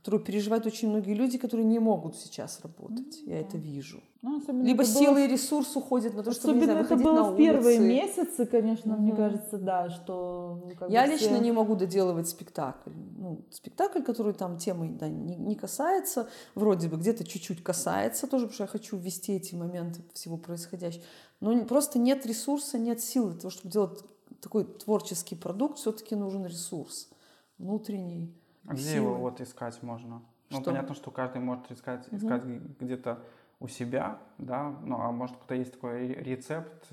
[0.04, 3.22] которую переживают очень многие люди, которые не могут сейчас работать.
[3.22, 3.30] Mm-hmm.
[3.30, 4.02] Я это вижу.
[4.20, 5.24] Ну, Либо силы было...
[5.24, 8.98] и ресурс уходят на то, чтобы не знаю, это было в первые месяцы, конечно, mm-hmm.
[8.98, 10.62] мне кажется, да, что...
[10.78, 11.38] Как Я лично все...
[11.38, 12.90] не могу доделывать спектакль.
[13.16, 18.44] Ну, спектакль, который там темой да, не, не касается, вроде бы где-то чуть-чуть касается тоже,
[18.44, 21.02] потому что я хочу ввести эти моменты всего происходящего.
[21.40, 24.04] Но просто нет ресурса, нет сил для того, чтобы делать
[24.42, 27.08] такой творческий продукт, все-таки нужен ресурс
[27.56, 28.34] внутренний
[28.66, 30.22] а где его вот искать можно?
[30.50, 30.70] Ну, что?
[30.70, 32.60] понятно, что каждый может искать, искать угу.
[32.80, 33.20] где-то
[33.60, 36.86] у себя, да, ну, а может кто-то есть такой рецепт,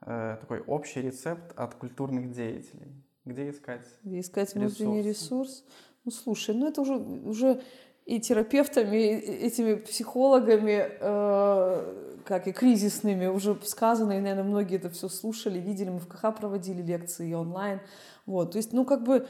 [0.00, 2.92] э, такой общий рецепт от культурных деятелей.
[3.24, 3.86] Где искать?
[4.02, 5.64] Где искать внутренний ресурс?
[6.04, 7.62] Ну, слушай, ну это уже, уже
[8.04, 14.90] и терапевтами, и этими психологами, э, как и кризисными, уже сказано, и, наверное, многие это
[14.90, 17.80] все слушали, видели, мы в КХ проводили лекции и онлайн.
[18.26, 19.26] Вот, то есть, ну, как бы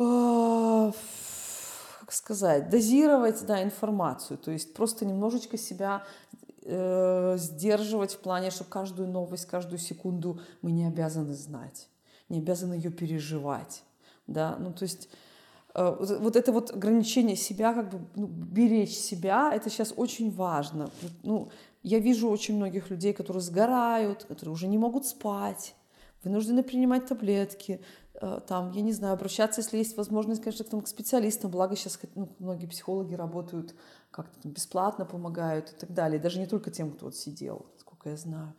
[0.00, 0.94] как
[2.12, 6.04] сказать, дозировать да, информацию, то есть просто немножечко себя
[6.64, 11.88] э, сдерживать в плане, что каждую новость, каждую секунду мы не обязаны знать,
[12.30, 13.82] не обязаны ее переживать,
[14.26, 15.10] да, ну то есть
[15.74, 20.88] э, вот это вот ограничение себя, как бы ну, беречь себя, это сейчас очень важно.
[21.22, 21.50] Ну,
[21.82, 25.74] я вижу очень многих людей, которые сгорают, которые уже не могут спать,
[26.24, 27.80] вынуждены принимать таблетки,
[28.20, 31.98] там, я не знаю, обращаться, если есть возможность, конечно, к, там, к специалистам, благо сейчас
[32.14, 33.74] ну, многие психологи работают
[34.10, 38.16] как-то бесплатно, помогают и так далее, даже не только тем, кто вот сидел, сколько я
[38.16, 38.54] знаю.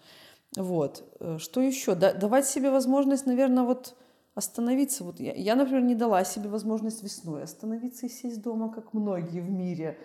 [0.55, 1.03] Вот.
[1.19, 1.95] Э, что еще?
[1.95, 3.95] Да, давать себе возможность, наверное, вот
[4.33, 5.03] остановиться.
[5.03, 9.41] Вот я, я, например, не дала себе возможность весной остановиться и сесть дома, как многие
[9.41, 9.97] в мире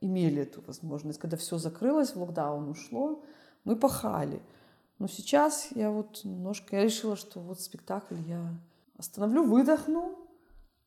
[0.00, 1.18] имели эту возможность.
[1.18, 3.22] Когда все закрылось, в локдаун ушло,
[3.64, 4.42] мы пахали.
[4.98, 8.54] Но сейчас я вот немножко, я решила, что вот спектакль я
[8.96, 10.16] Остановлю, выдохну,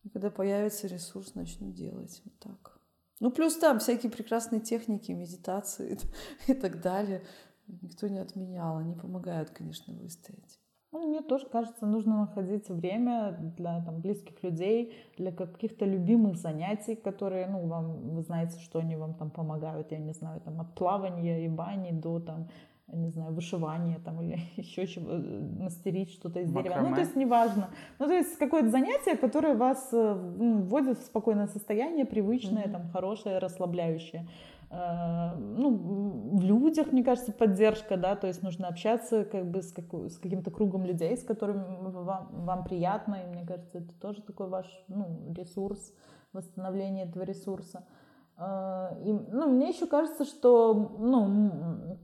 [0.04, 2.80] и когда появится ресурс, начну делать вот так.
[3.20, 5.98] Ну, плюс там всякие прекрасные техники, медитации
[6.48, 7.24] и так далее.
[7.68, 10.60] Никто не отменял, они помогают, конечно, выстоять.
[10.94, 16.96] Ну, мне тоже кажется, нужно находить время для там, близких людей, для каких-то любимых занятий,
[16.96, 20.74] которые, ну, вам, вы знаете, что они вам там помогают, я не знаю, там, от
[20.76, 22.48] плавания и бани до там
[22.94, 26.80] не знаю, вышивание там или еще чего, э, мастерить что-то из дерева.
[26.82, 27.70] Ну, то есть неважно.
[28.00, 32.72] Ну, то есть какое-то занятие, которое вас э, ну, вводит в спокойное состояние, привычное, mm-hmm.
[32.72, 34.28] там, хорошее, расслабляющее.
[34.70, 39.74] Э, ну, в людях, мне кажется, поддержка, да, то есть нужно общаться как бы с,
[39.74, 44.22] как, с каким-то кругом людей, с которыми вам, вам приятно, и мне кажется, это тоже
[44.22, 45.94] такой ваш, ну, ресурс,
[46.32, 47.84] восстановление этого ресурса.
[48.40, 51.98] И, ну, мне еще кажется, что, ну,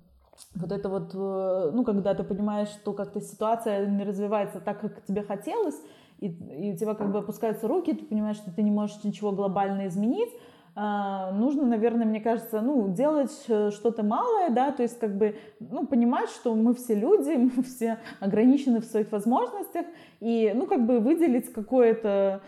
[0.56, 5.04] вот это вот, э, ну, когда ты понимаешь, что как-то ситуация не развивается так, как
[5.06, 5.80] тебе хотелось,
[6.20, 9.32] и, и у тебя как бы опускаются руки, ты понимаешь, что ты не можешь ничего
[9.32, 10.32] глобально изменить,
[10.76, 15.36] а, нужно, наверное, мне кажется, ну, делать э, что-то малое, да, то есть как бы,
[15.60, 19.86] ну, понимать, что мы все люди, мы все ограничены в своих возможностях,
[20.20, 22.42] и, ну, как бы выделить какое-то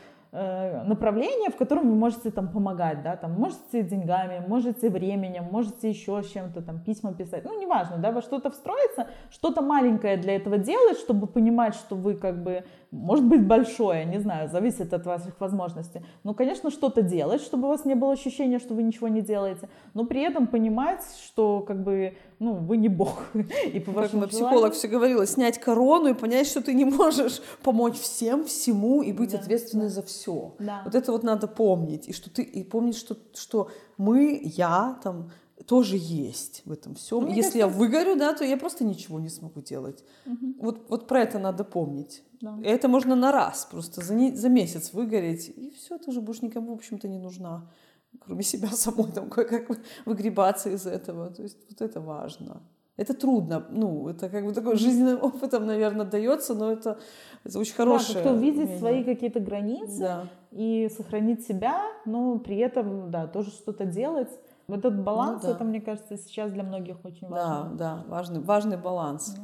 [0.86, 6.22] направление, в котором вы можете там помогать, да, там можете деньгами, можете временем, можете еще
[6.24, 10.98] чем-то там письма писать, ну неважно, да, во что-то встроиться, что-то маленькое для этого делать,
[10.98, 16.02] чтобы понимать, что вы как бы может быть большое, не знаю, зависит от ваших возможностей.
[16.24, 19.70] Но, конечно, что-то делать, чтобы у вас не было ощущения, что вы ничего не делаете,
[19.94, 23.24] но при этом понимать, что как бы, ну, вы не бог.
[23.74, 27.42] И по как мой психолог все говорила, снять корону и понять, что ты не можешь
[27.64, 29.92] помочь всем, всему и быть да, ответственной да.
[29.92, 30.56] за все.
[30.60, 30.82] Да.
[30.86, 32.08] Вот это вот надо помнить.
[32.08, 35.32] И что ты и помнить, что, что мы, я, там,
[35.64, 37.22] тоже есть в этом всем.
[37.22, 37.58] Ну, Если кажется...
[37.60, 40.04] я выгорю, да, то я просто ничего не смогу делать.
[40.26, 40.56] Угу.
[40.60, 42.24] Вот, вот про это надо помнить.
[42.42, 42.60] Да.
[42.64, 46.42] Это можно на раз, просто за, не, за месяц выгореть, и все, ты уже будешь
[46.42, 47.72] никому, в общем-то, не нужна,
[48.20, 49.70] кроме себя самой, там, как
[50.06, 51.30] выгребаться из этого.
[51.30, 52.62] То есть вот это важно.
[52.98, 56.98] Это трудно, ну, это как бы такой жизненным опытом, наверное, дается, но это,
[57.44, 58.16] это очень хорошее.
[58.16, 60.28] Да, кто видит свои какие-то границы да.
[60.52, 64.30] и сохранить себя, но при этом, да, тоже что-то делать.
[64.68, 65.56] Вот этот баланс, ну, да.
[65.56, 67.70] это, мне кажется, сейчас для многих очень важно.
[67.74, 69.38] Да, да, важный, важный баланс.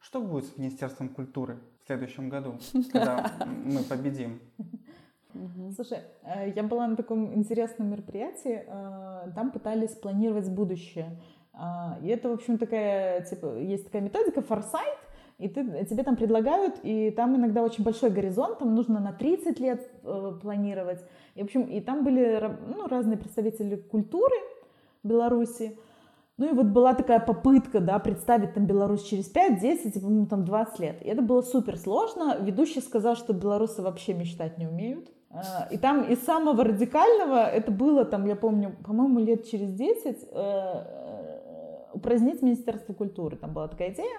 [0.00, 2.54] Что будет с Министерством культуры в следующем году,
[2.92, 3.32] когда
[3.64, 4.40] мы победим?
[5.74, 11.18] Слушай, э, я была на таком интересном мероприятии, э, там пытались планировать будущее.
[11.52, 14.98] А, и это, в общем, такая, типа, есть такая методика форсайт,
[15.38, 19.60] и ты, тебе там предлагают, и там иногда очень большой горизонт, там нужно на 30
[19.60, 21.04] лет э, планировать.
[21.38, 24.34] И, в общем, и там были ну, разные представители культуры
[25.04, 25.78] Беларуси.
[26.36, 30.26] Ну и вот была такая попытка, да, представить там Беларусь через 5, 10 и, по-моему,
[30.26, 31.02] там 20 лет.
[31.02, 32.38] И это было супер сложно.
[32.40, 35.10] Ведущий сказал, что белорусы вообще мечтать не умеют.
[35.30, 40.06] А, и там из самого радикального это было, там, я помню, по-моему, лет через 10
[40.06, 43.36] э, э, упразднить Министерство культуры.
[43.36, 44.18] Там была такая идея.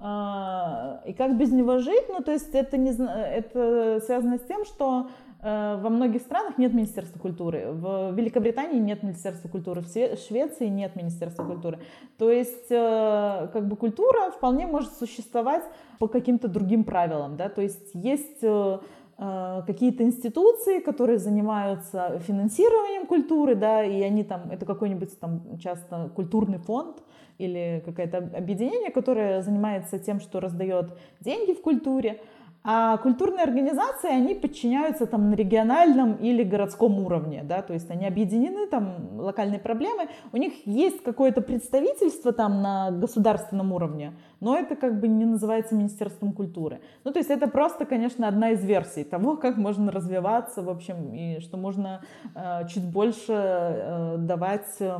[0.00, 2.06] А, и как без него жить?
[2.08, 5.08] Ну, то есть это, не, это связано с тем, что
[5.42, 7.68] во многих странах нет Министерства культуры.
[7.72, 11.78] В Великобритании нет Министерства культуры, в Швеции нет Министерства культуры.
[12.18, 15.62] То есть э, как бы культура вполне может существовать
[15.98, 17.36] по каким-то другим правилам.
[17.36, 17.48] Да?
[17.48, 18.78] То есть есть э,
[19.18, 26.58] какие-то институции, которые занимаются финансированием культуры, да, и они там, это какой-нибудь там часто культурный
[26.58, 27.02] фонд,
[27.38, 32.20] или какое-то объединение, которое занимается тем, что раздает деньги в культуре.
[32.68, 38.04] А культурные организации, они подчиняются там на региональном или городском уровне, да, то есть они
[38.04, 44.74] объединены, там локальные проблемы, у них есть какое-то представительство там на государственном уровне, но это
[44.74, 46.80] как бы не называется Министерством культуры.
[47.04, 51.14] Ну, то есть это просто, конечно, одна из версий того, как можно развиваться, в общем,
[51.14, 52.00] и что можно
[52.34, 54.98] э, чуть больше э, давать э,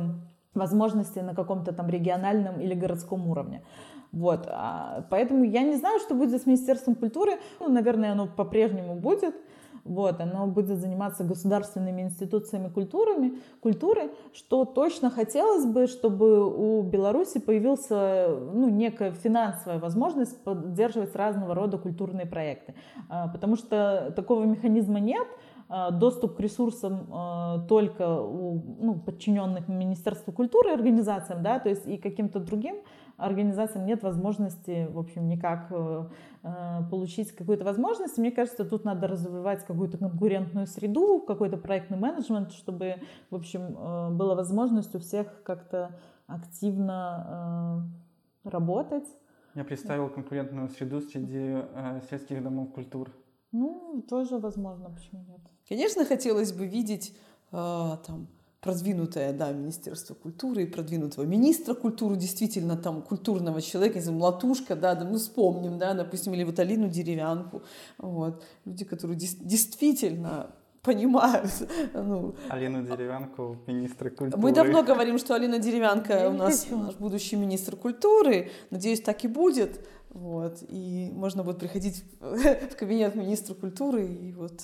[0.53, 3.61] возможности на каком-то там региональном или городском уровне.
[4.11, 7.33] Вот, а, поэтому я не знаю, что будет с Министерством культуры.
[7.59, 9.35] Ну, наверное, оно по-прежнему будет.
[9.87, 17.39] Вот, оно будет заниматься государственными институциями культурами, культуры, что точно хотелось бы, чтобы у Беларуси
[17.39, 22.75] появился ну, некая финансовая возможность поддерживать разного рода культурные проекты.
[23.07, 25.27] А, потому что такого механизма нет,
[25.69, 31.97] а, доступ к ресурсам только у ну, подчиненных Министерству культуры организациям, да, то есть и
[31.97, 32.75] каким-то другим
[33.17, 36.05] организациям нет возможности, в общем, никак э,
[36.43, 38.17] э, получить какую-то возможность.
[38.17, 42.95] Мне кажется, тут надо развивать какую-то конкурентную среду, какой-то проектный менеджмент, чтобы,
[43.29, 47.89] в общем, э, была возможность у всех как-то активно
[48.43, 49.07] работать.
[49.55, 51.63] Я представил конкурентную среду среди
[52.09, 53.11] сельских домов культур.
[53.51, 55.39] Ну, тоже возможно, почему нет.
[55.67, 57.17] Конечно, хотелось бы видеть
[57.51, 58.27] э, там
[58.61, 64.95] продвинутое, да, Министерство культуры и продвинутого министра культуры, действительно там культурного человека, если Латушка, да,
[64.95, 67.61] да, ну вспомним, да, допустим, или вот Алину Деревянку,
[67.97, 70.51] вот, люди, которые действительно
[70.87, 71.51] понимают.
[71.93, 74.41] Ну, Алину Деревянку, министра культуры.
[74.41, 78.51] Мы давно говорим, что Алина Деревянка у нас наш будущий министр культуры.
[78.71, 79.85] Надеюсь, так и будет.
[80.09, 80.63] Вот.
[80.67, 84.61] И можно будет приходить в кабинет министра культуры и вот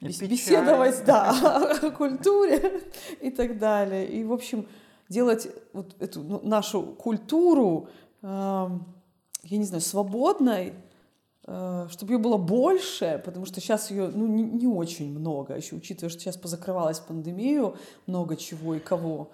[0.00, 2.82] и беседовать да, о культуре
[3.20, 4.08] и так далее.
[4.08, 4.66] И, в общем,
[5.08, 7.88] делать вот эту ну, нашу культуру,
[8.22, 10.74] э, я не знаю, свободной,
[11.46, 15.76] э, чтобы ее было больше, потому что сейчас ее ну, не, не очень много, еще
[15.76, 17.76] учитывая, что сейчас позакрывалась пандемию,
[18.06, 19.30] много чего и кого.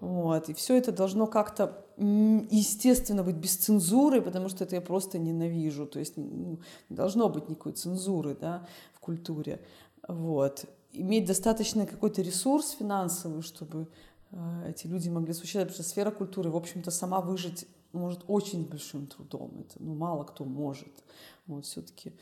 [0.00, 0.48] Вот.
[0.48, 5.86] И все это должно как-то, естественно, быть без цензуры, потому что это я просто ненавижу.
[5.86, 9.60] То есть ну, не должно быть никакой цензуры да, в культуре.
[10.08, 13.88] вот, иметь достаточно какой-то ресурс финансовый, чтобы
[14.30, 18.64] э, эти люди могли существовать, потому что сфера культуры, в общем-то, сама выжить может очень
[18.64, 19.52] большим трудом.
[19.60, 21.04] Это, ну, мало кто может.
[21.46, 22.12] Вот, все-таки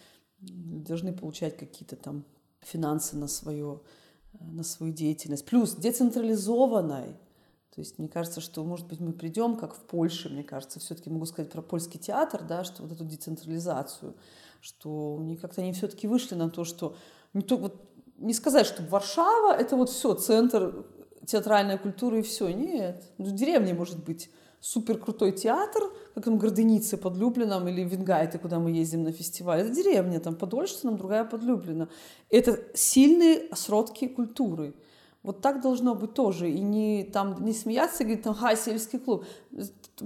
[0.41, 2.25] должны получать какие-то там
[2.61, 3.81] финансы на, свое,
[4.35, 5.45] э, на свою деятельность.
[5.45, 7.17] Плюс децентрализованной.
[7.75, 11.09] То есть мне кажется, что, может быть, мы придем, как в Польше, мне кажется, все-таки
[11.09, 14.15] могу сказать про польский театр, да, что вот эту децентрализацию,
[14.61, 16.97] что они как-то они все-таки вышли на то, что
[17.33, 17.81] не, то, вот,
[18.19, 20.85] не сказать, что Варшава это вот все, центр
[21.27, 22.49] театральной культуры и все.
[22.49, 23.05] Нет.
[23.17, 25.83] В деревне может быть супер крутой театр,
[26.15, 29.61] как там Горденицы под Люблином или Вингайты, куда мы ездим на фестиваль.
[29.61, 31.89] Это деревня, там Подольштином, другая под Люблином.
[32.31, 34.75] Это сильные сродки культуры.
[35.23, 36.51] Вот так должно быть тоже.
[36.51, 39.25] И не, там, не смеяться и говорить, там, ха, сельский клуб.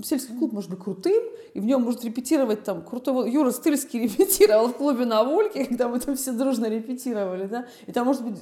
[0.02, 1.22] Сельский клуб может быть крутым,
[1.54, 3.30] и в нем может репетировать там крутой...
[3.32, 7.92] Юра Стыльский репетировал в клубе на Вольке, когда мы там все дружно репетировали, да, и
[7.92, 8.38] там может быть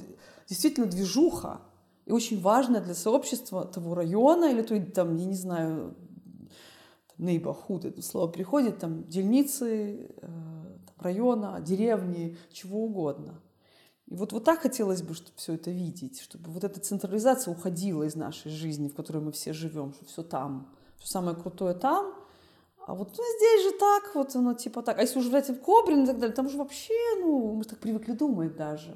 [0.49, 1.61] действительно движуха,
[2.05, 5.95] и очень важная для сообщества того района или той, там, я не знаю,
[7.17, 10.27] neighborhood, это слово приходит, там, дельницы, э,
[10.99, 13.39] района, деревни, чего угодно.
[14.07, 18.03] И вот, вот так хотелось бы, чтобы все это видеть, чтобы вот эта централизация уходила
[18.03, 22.13] из нашей жизни, в которой мы все живем, что все там, все самое крутое там,
[22.87, 24.99] а вот ну, здесь же так, вот оно типа так.
[24.99, 28.13] А если уже взять Кобрин и так далее, там же вообще, ну, мы так привыкли
[28.13, 28.95] думать даже.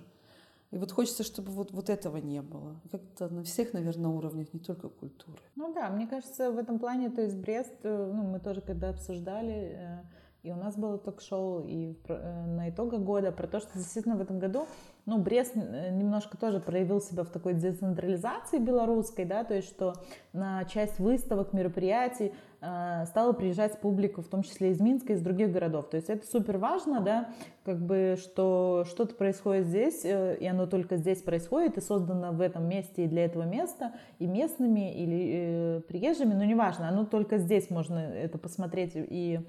[0.69, 2.79] И вот хочется, чтобы вот, вот этого не было.
[2.91, 5.39] Как-то на всех, наверное, уровнях, не только культуры.
[5.55, 8.89] Ну да, мне кажется, в этом плане, то есть Брест, э, ну, мы тоже когда
[8.89, 10.03] обсуждали, э,
[10.43, 14.21] и у нас было ток-шоу и э, на итогах года про то, что действительно в
[14.21, 14.67] этом году,
[15.09, 19.93] ну, Брест немножко тоже проявил себя в такой децентрализации белорусской, да, то есть что
[20.33, 25.51] на часть выставок, мероприятий Э, стала приезжать публика, в том числе из Минска, из других
[25.51, 25.89] городов.
[25.89, 27.29] То есть это супер важно, да,
[27.63, 32.41] как бы, что что-то происходит здесь, э, и оно только здесь происходит, и создано в
[32.41, 37.37] этом месте и для этого места, и местными, или э, приезжими, но неважно, оно только
[37.37, 39.39] здесь можно это посмотреть и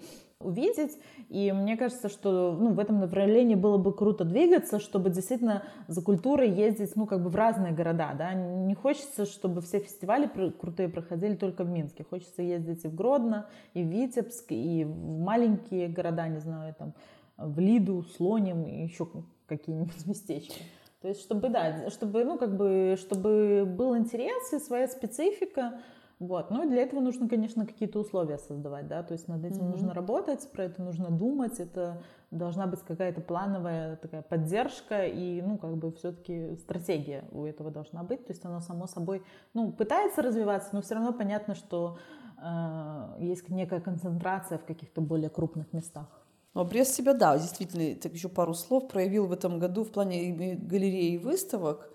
[0.41, 0.99] увидеть.
[1.29, 6.03] И мне кажется, что ну, в этом направлении было бы круто двигаться, чтобы действительно за
[6.03, 8.15] культурой ездить ну, как бы в разные города.
[8.17, 8.33] Да?
[8.35, 10.29] Не хочется, чтобы все фестивали
[10.59, 12.05] крутые проходили только в Минске.
[12.09, 16.95] Хочется ездить и в Гродно, и в Витебск, и в маленькие города, не знаю, там,
[17.37, 19.07] в Лиду, Слоним, и еще
[19.47, 20.63] какие-нибудь местечки.
[21.03, 25.81] То есть, чтобы, да, чтобы, ну, как бы, чтобы был интерес и своя специфика,
[26.21, 26.51] вот.
[26.51, 29.71] Ну и для этого нужно, конечно, какие-то условия создавать, да, то есть над этим mm-hmm.
[29.71, 35.57] нужно работать, про это нужно думать, это должна быть какая-то плановая такая поддержка и, ну,
[35.57, 39.23] как бы все-таки стратегия у этого должна быть, то есть оно само собой,
[39.55, 41.97] ну, пытается развиваться, но все равно понятно, что
[42.37, 46.21] э, есть некая концентрация в каких-то более крупных местах.
[46.53, 50.57] Но Брест себя, да, действительно, так еще пару слов проявил в этом году в плане
[50.57, 51.90] галереи и выставок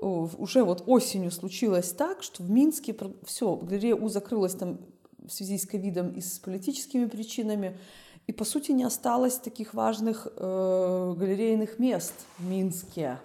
[0.00, 4.78] уже вот осенью случилось так, что в Минске все, галерея У закрылась там
[5.18, 7.78] в связи с ковидом и с политическими причинами,
[8.26, 13.18] и по сути не осталось таких важных э, галерейных мест в Минске.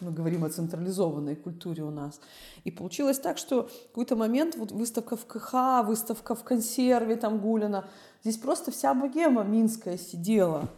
[0.00, 2.20] Мы говорим о централизованной культуре у нас.
[2.64, 7.38] И получилось так, что в какой-то момент вот выставка в КХ, выставка в консерве там
[7.38, 7.84] Гулина,
[8.22, 10.68] здесь просто вся богема минская сидела.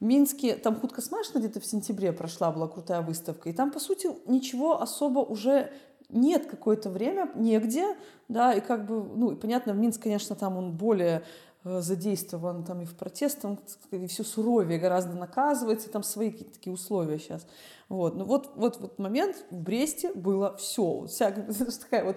[0.00, 3.80] В Минске, там худко смешно где-то в сентябре прошла, была крутая выставка, и там, по
[3.80, 5.72] сути, ничего особо уже
[6.10, 7.96] нет какое-то время, негде,
[8.28, 11.24] да, и как бы, ну, и понятно, Минск, конечно, там он более
[11.64, 13.58] э, задействован там и в протестах,
[13.90, 17.46] и все суровее гораздо наказывается, там свои какие-то такие условия сейчас.
[17.88, 18.16] Вот.
[18.16, 21.06] Ну вот, вот, вот момент в Бресте было все.
[21.06, 21.30] Вся
[21.80, 22.16] такая вот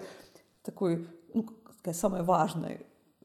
[0.62, 1.46] такой, ну,
[1.78, 2.80] такая самая важная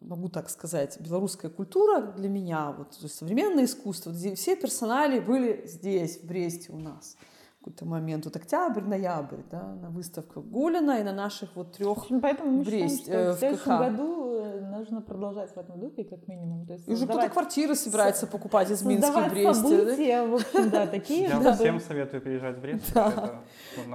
[0.06, 5.66] могу так сказать, белорусская культура для меня, вот то есть современное искусство, все персонали были
[5.68, 7.18] здесь, в Бресте у нас
[7.66, 12.52] какой-то момент, вот октябрь, ноябрь, да, на выставках Гулина и на наших вот трех Поэтому
[12.52, 14.26] мы Брест, считаем, что э, в следующем году
[14.78, 16.66] нужно продолжать в этом духе, как минимум.
[16.68, 19.54] То есть и уже кто-то квартиры собирается покупать из Минска в Бресте.
[19.54, 20.28] события, да?
[20.28, 21.24] в общем, да, такие.
[21.24, 22.94] Я всем советую приезжать в Брест.
[22.94, 23.42] Да.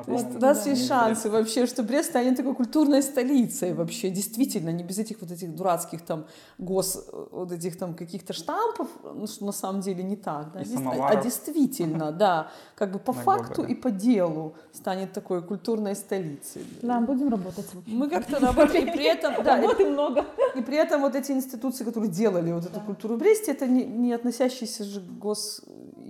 [0.05, 4.71] То есть у нас есть шансы вообще, что Брест станет такой культурной столицей вообще, действительно,
[4.71, 6.27] не без этих вот этих дурацких там
[6.59, 11.17] гос, вот этих там каких-то штампов, ну, что на самом деле не так, да, а
[11.17, 16.65] действительно, да, как бы по факту и по делу станет такой культурной столицей.
[16.83, 17.67] Да, будем работать.
[17.87, 20.25] Мы как-то работаем, и при этом, да, работы много.
[20.55, 23.85] И при этом вот эти институции, которые делали вот эту культуру в Бресте, это не,
[23.85, 25.63] не относящиеся же к гос...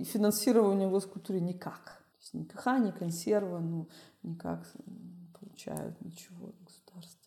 [0.05, 2.01] финансированию госкультуре никак.
[2.19, 3.87] То есть ни КХ, ни консерва, ну,
[4.23, 7.19] никак не получают ничего от государства.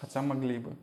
[0.00, 0.76] Хотя могли бы,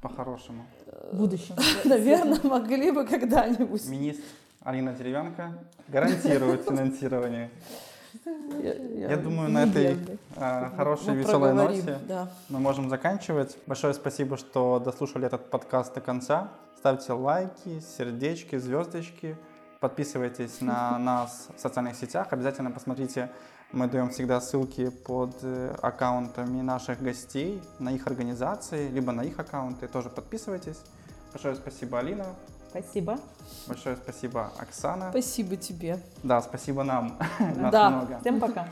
[0.00, 0.64] по-хорошему.
[1.12, 1.56] В будущем.
[1.84, 3.86] Наверное, могли бы когда-нибудь.
[3.88, 4.22] Министр
[4.64, 7.50] Алина Деревянко гарантирует финансирование
[8.62, 8.74] Я,
[9.10, 9.96] Я думаю, на этой
[10.36, 12.28] э, хорошей, мы веселой ноте Да.
[12.48, 13.56] мы можем заканчивать.
[13.66, 16.50] Большое спасибо, что дослушали этот подкаст до конца.
[16.76, 19.36] Ставьте лайки, сердечки, звездочки.
[19.80, 22.28] Подписывайтесь на нас в социальных сетях.
[22.30, 23.30] Обязательно посмотрите,
[23.72, 29.38] мы даем всегда ссылки под э, аккаунтами наших гостей, на их организации, либо на их
[29.38, 29.88] аккаунты.
[29.88, 30.80] Тоже подписывайтесь.
[31.32, 32.26] Большое спасибо, Алина.
[32.72, 33.20] Спасибо.
[33.68, 35.10] Большое спасибо, Оксана.
[35.10, 36.00] Спасибо тебе.
[36.22, 37.18] Да, спасибо нам.
[37.38, 37.90] Нас Да.
[37.90, 38.18] много.
[38.20, 38.66] Всем пока.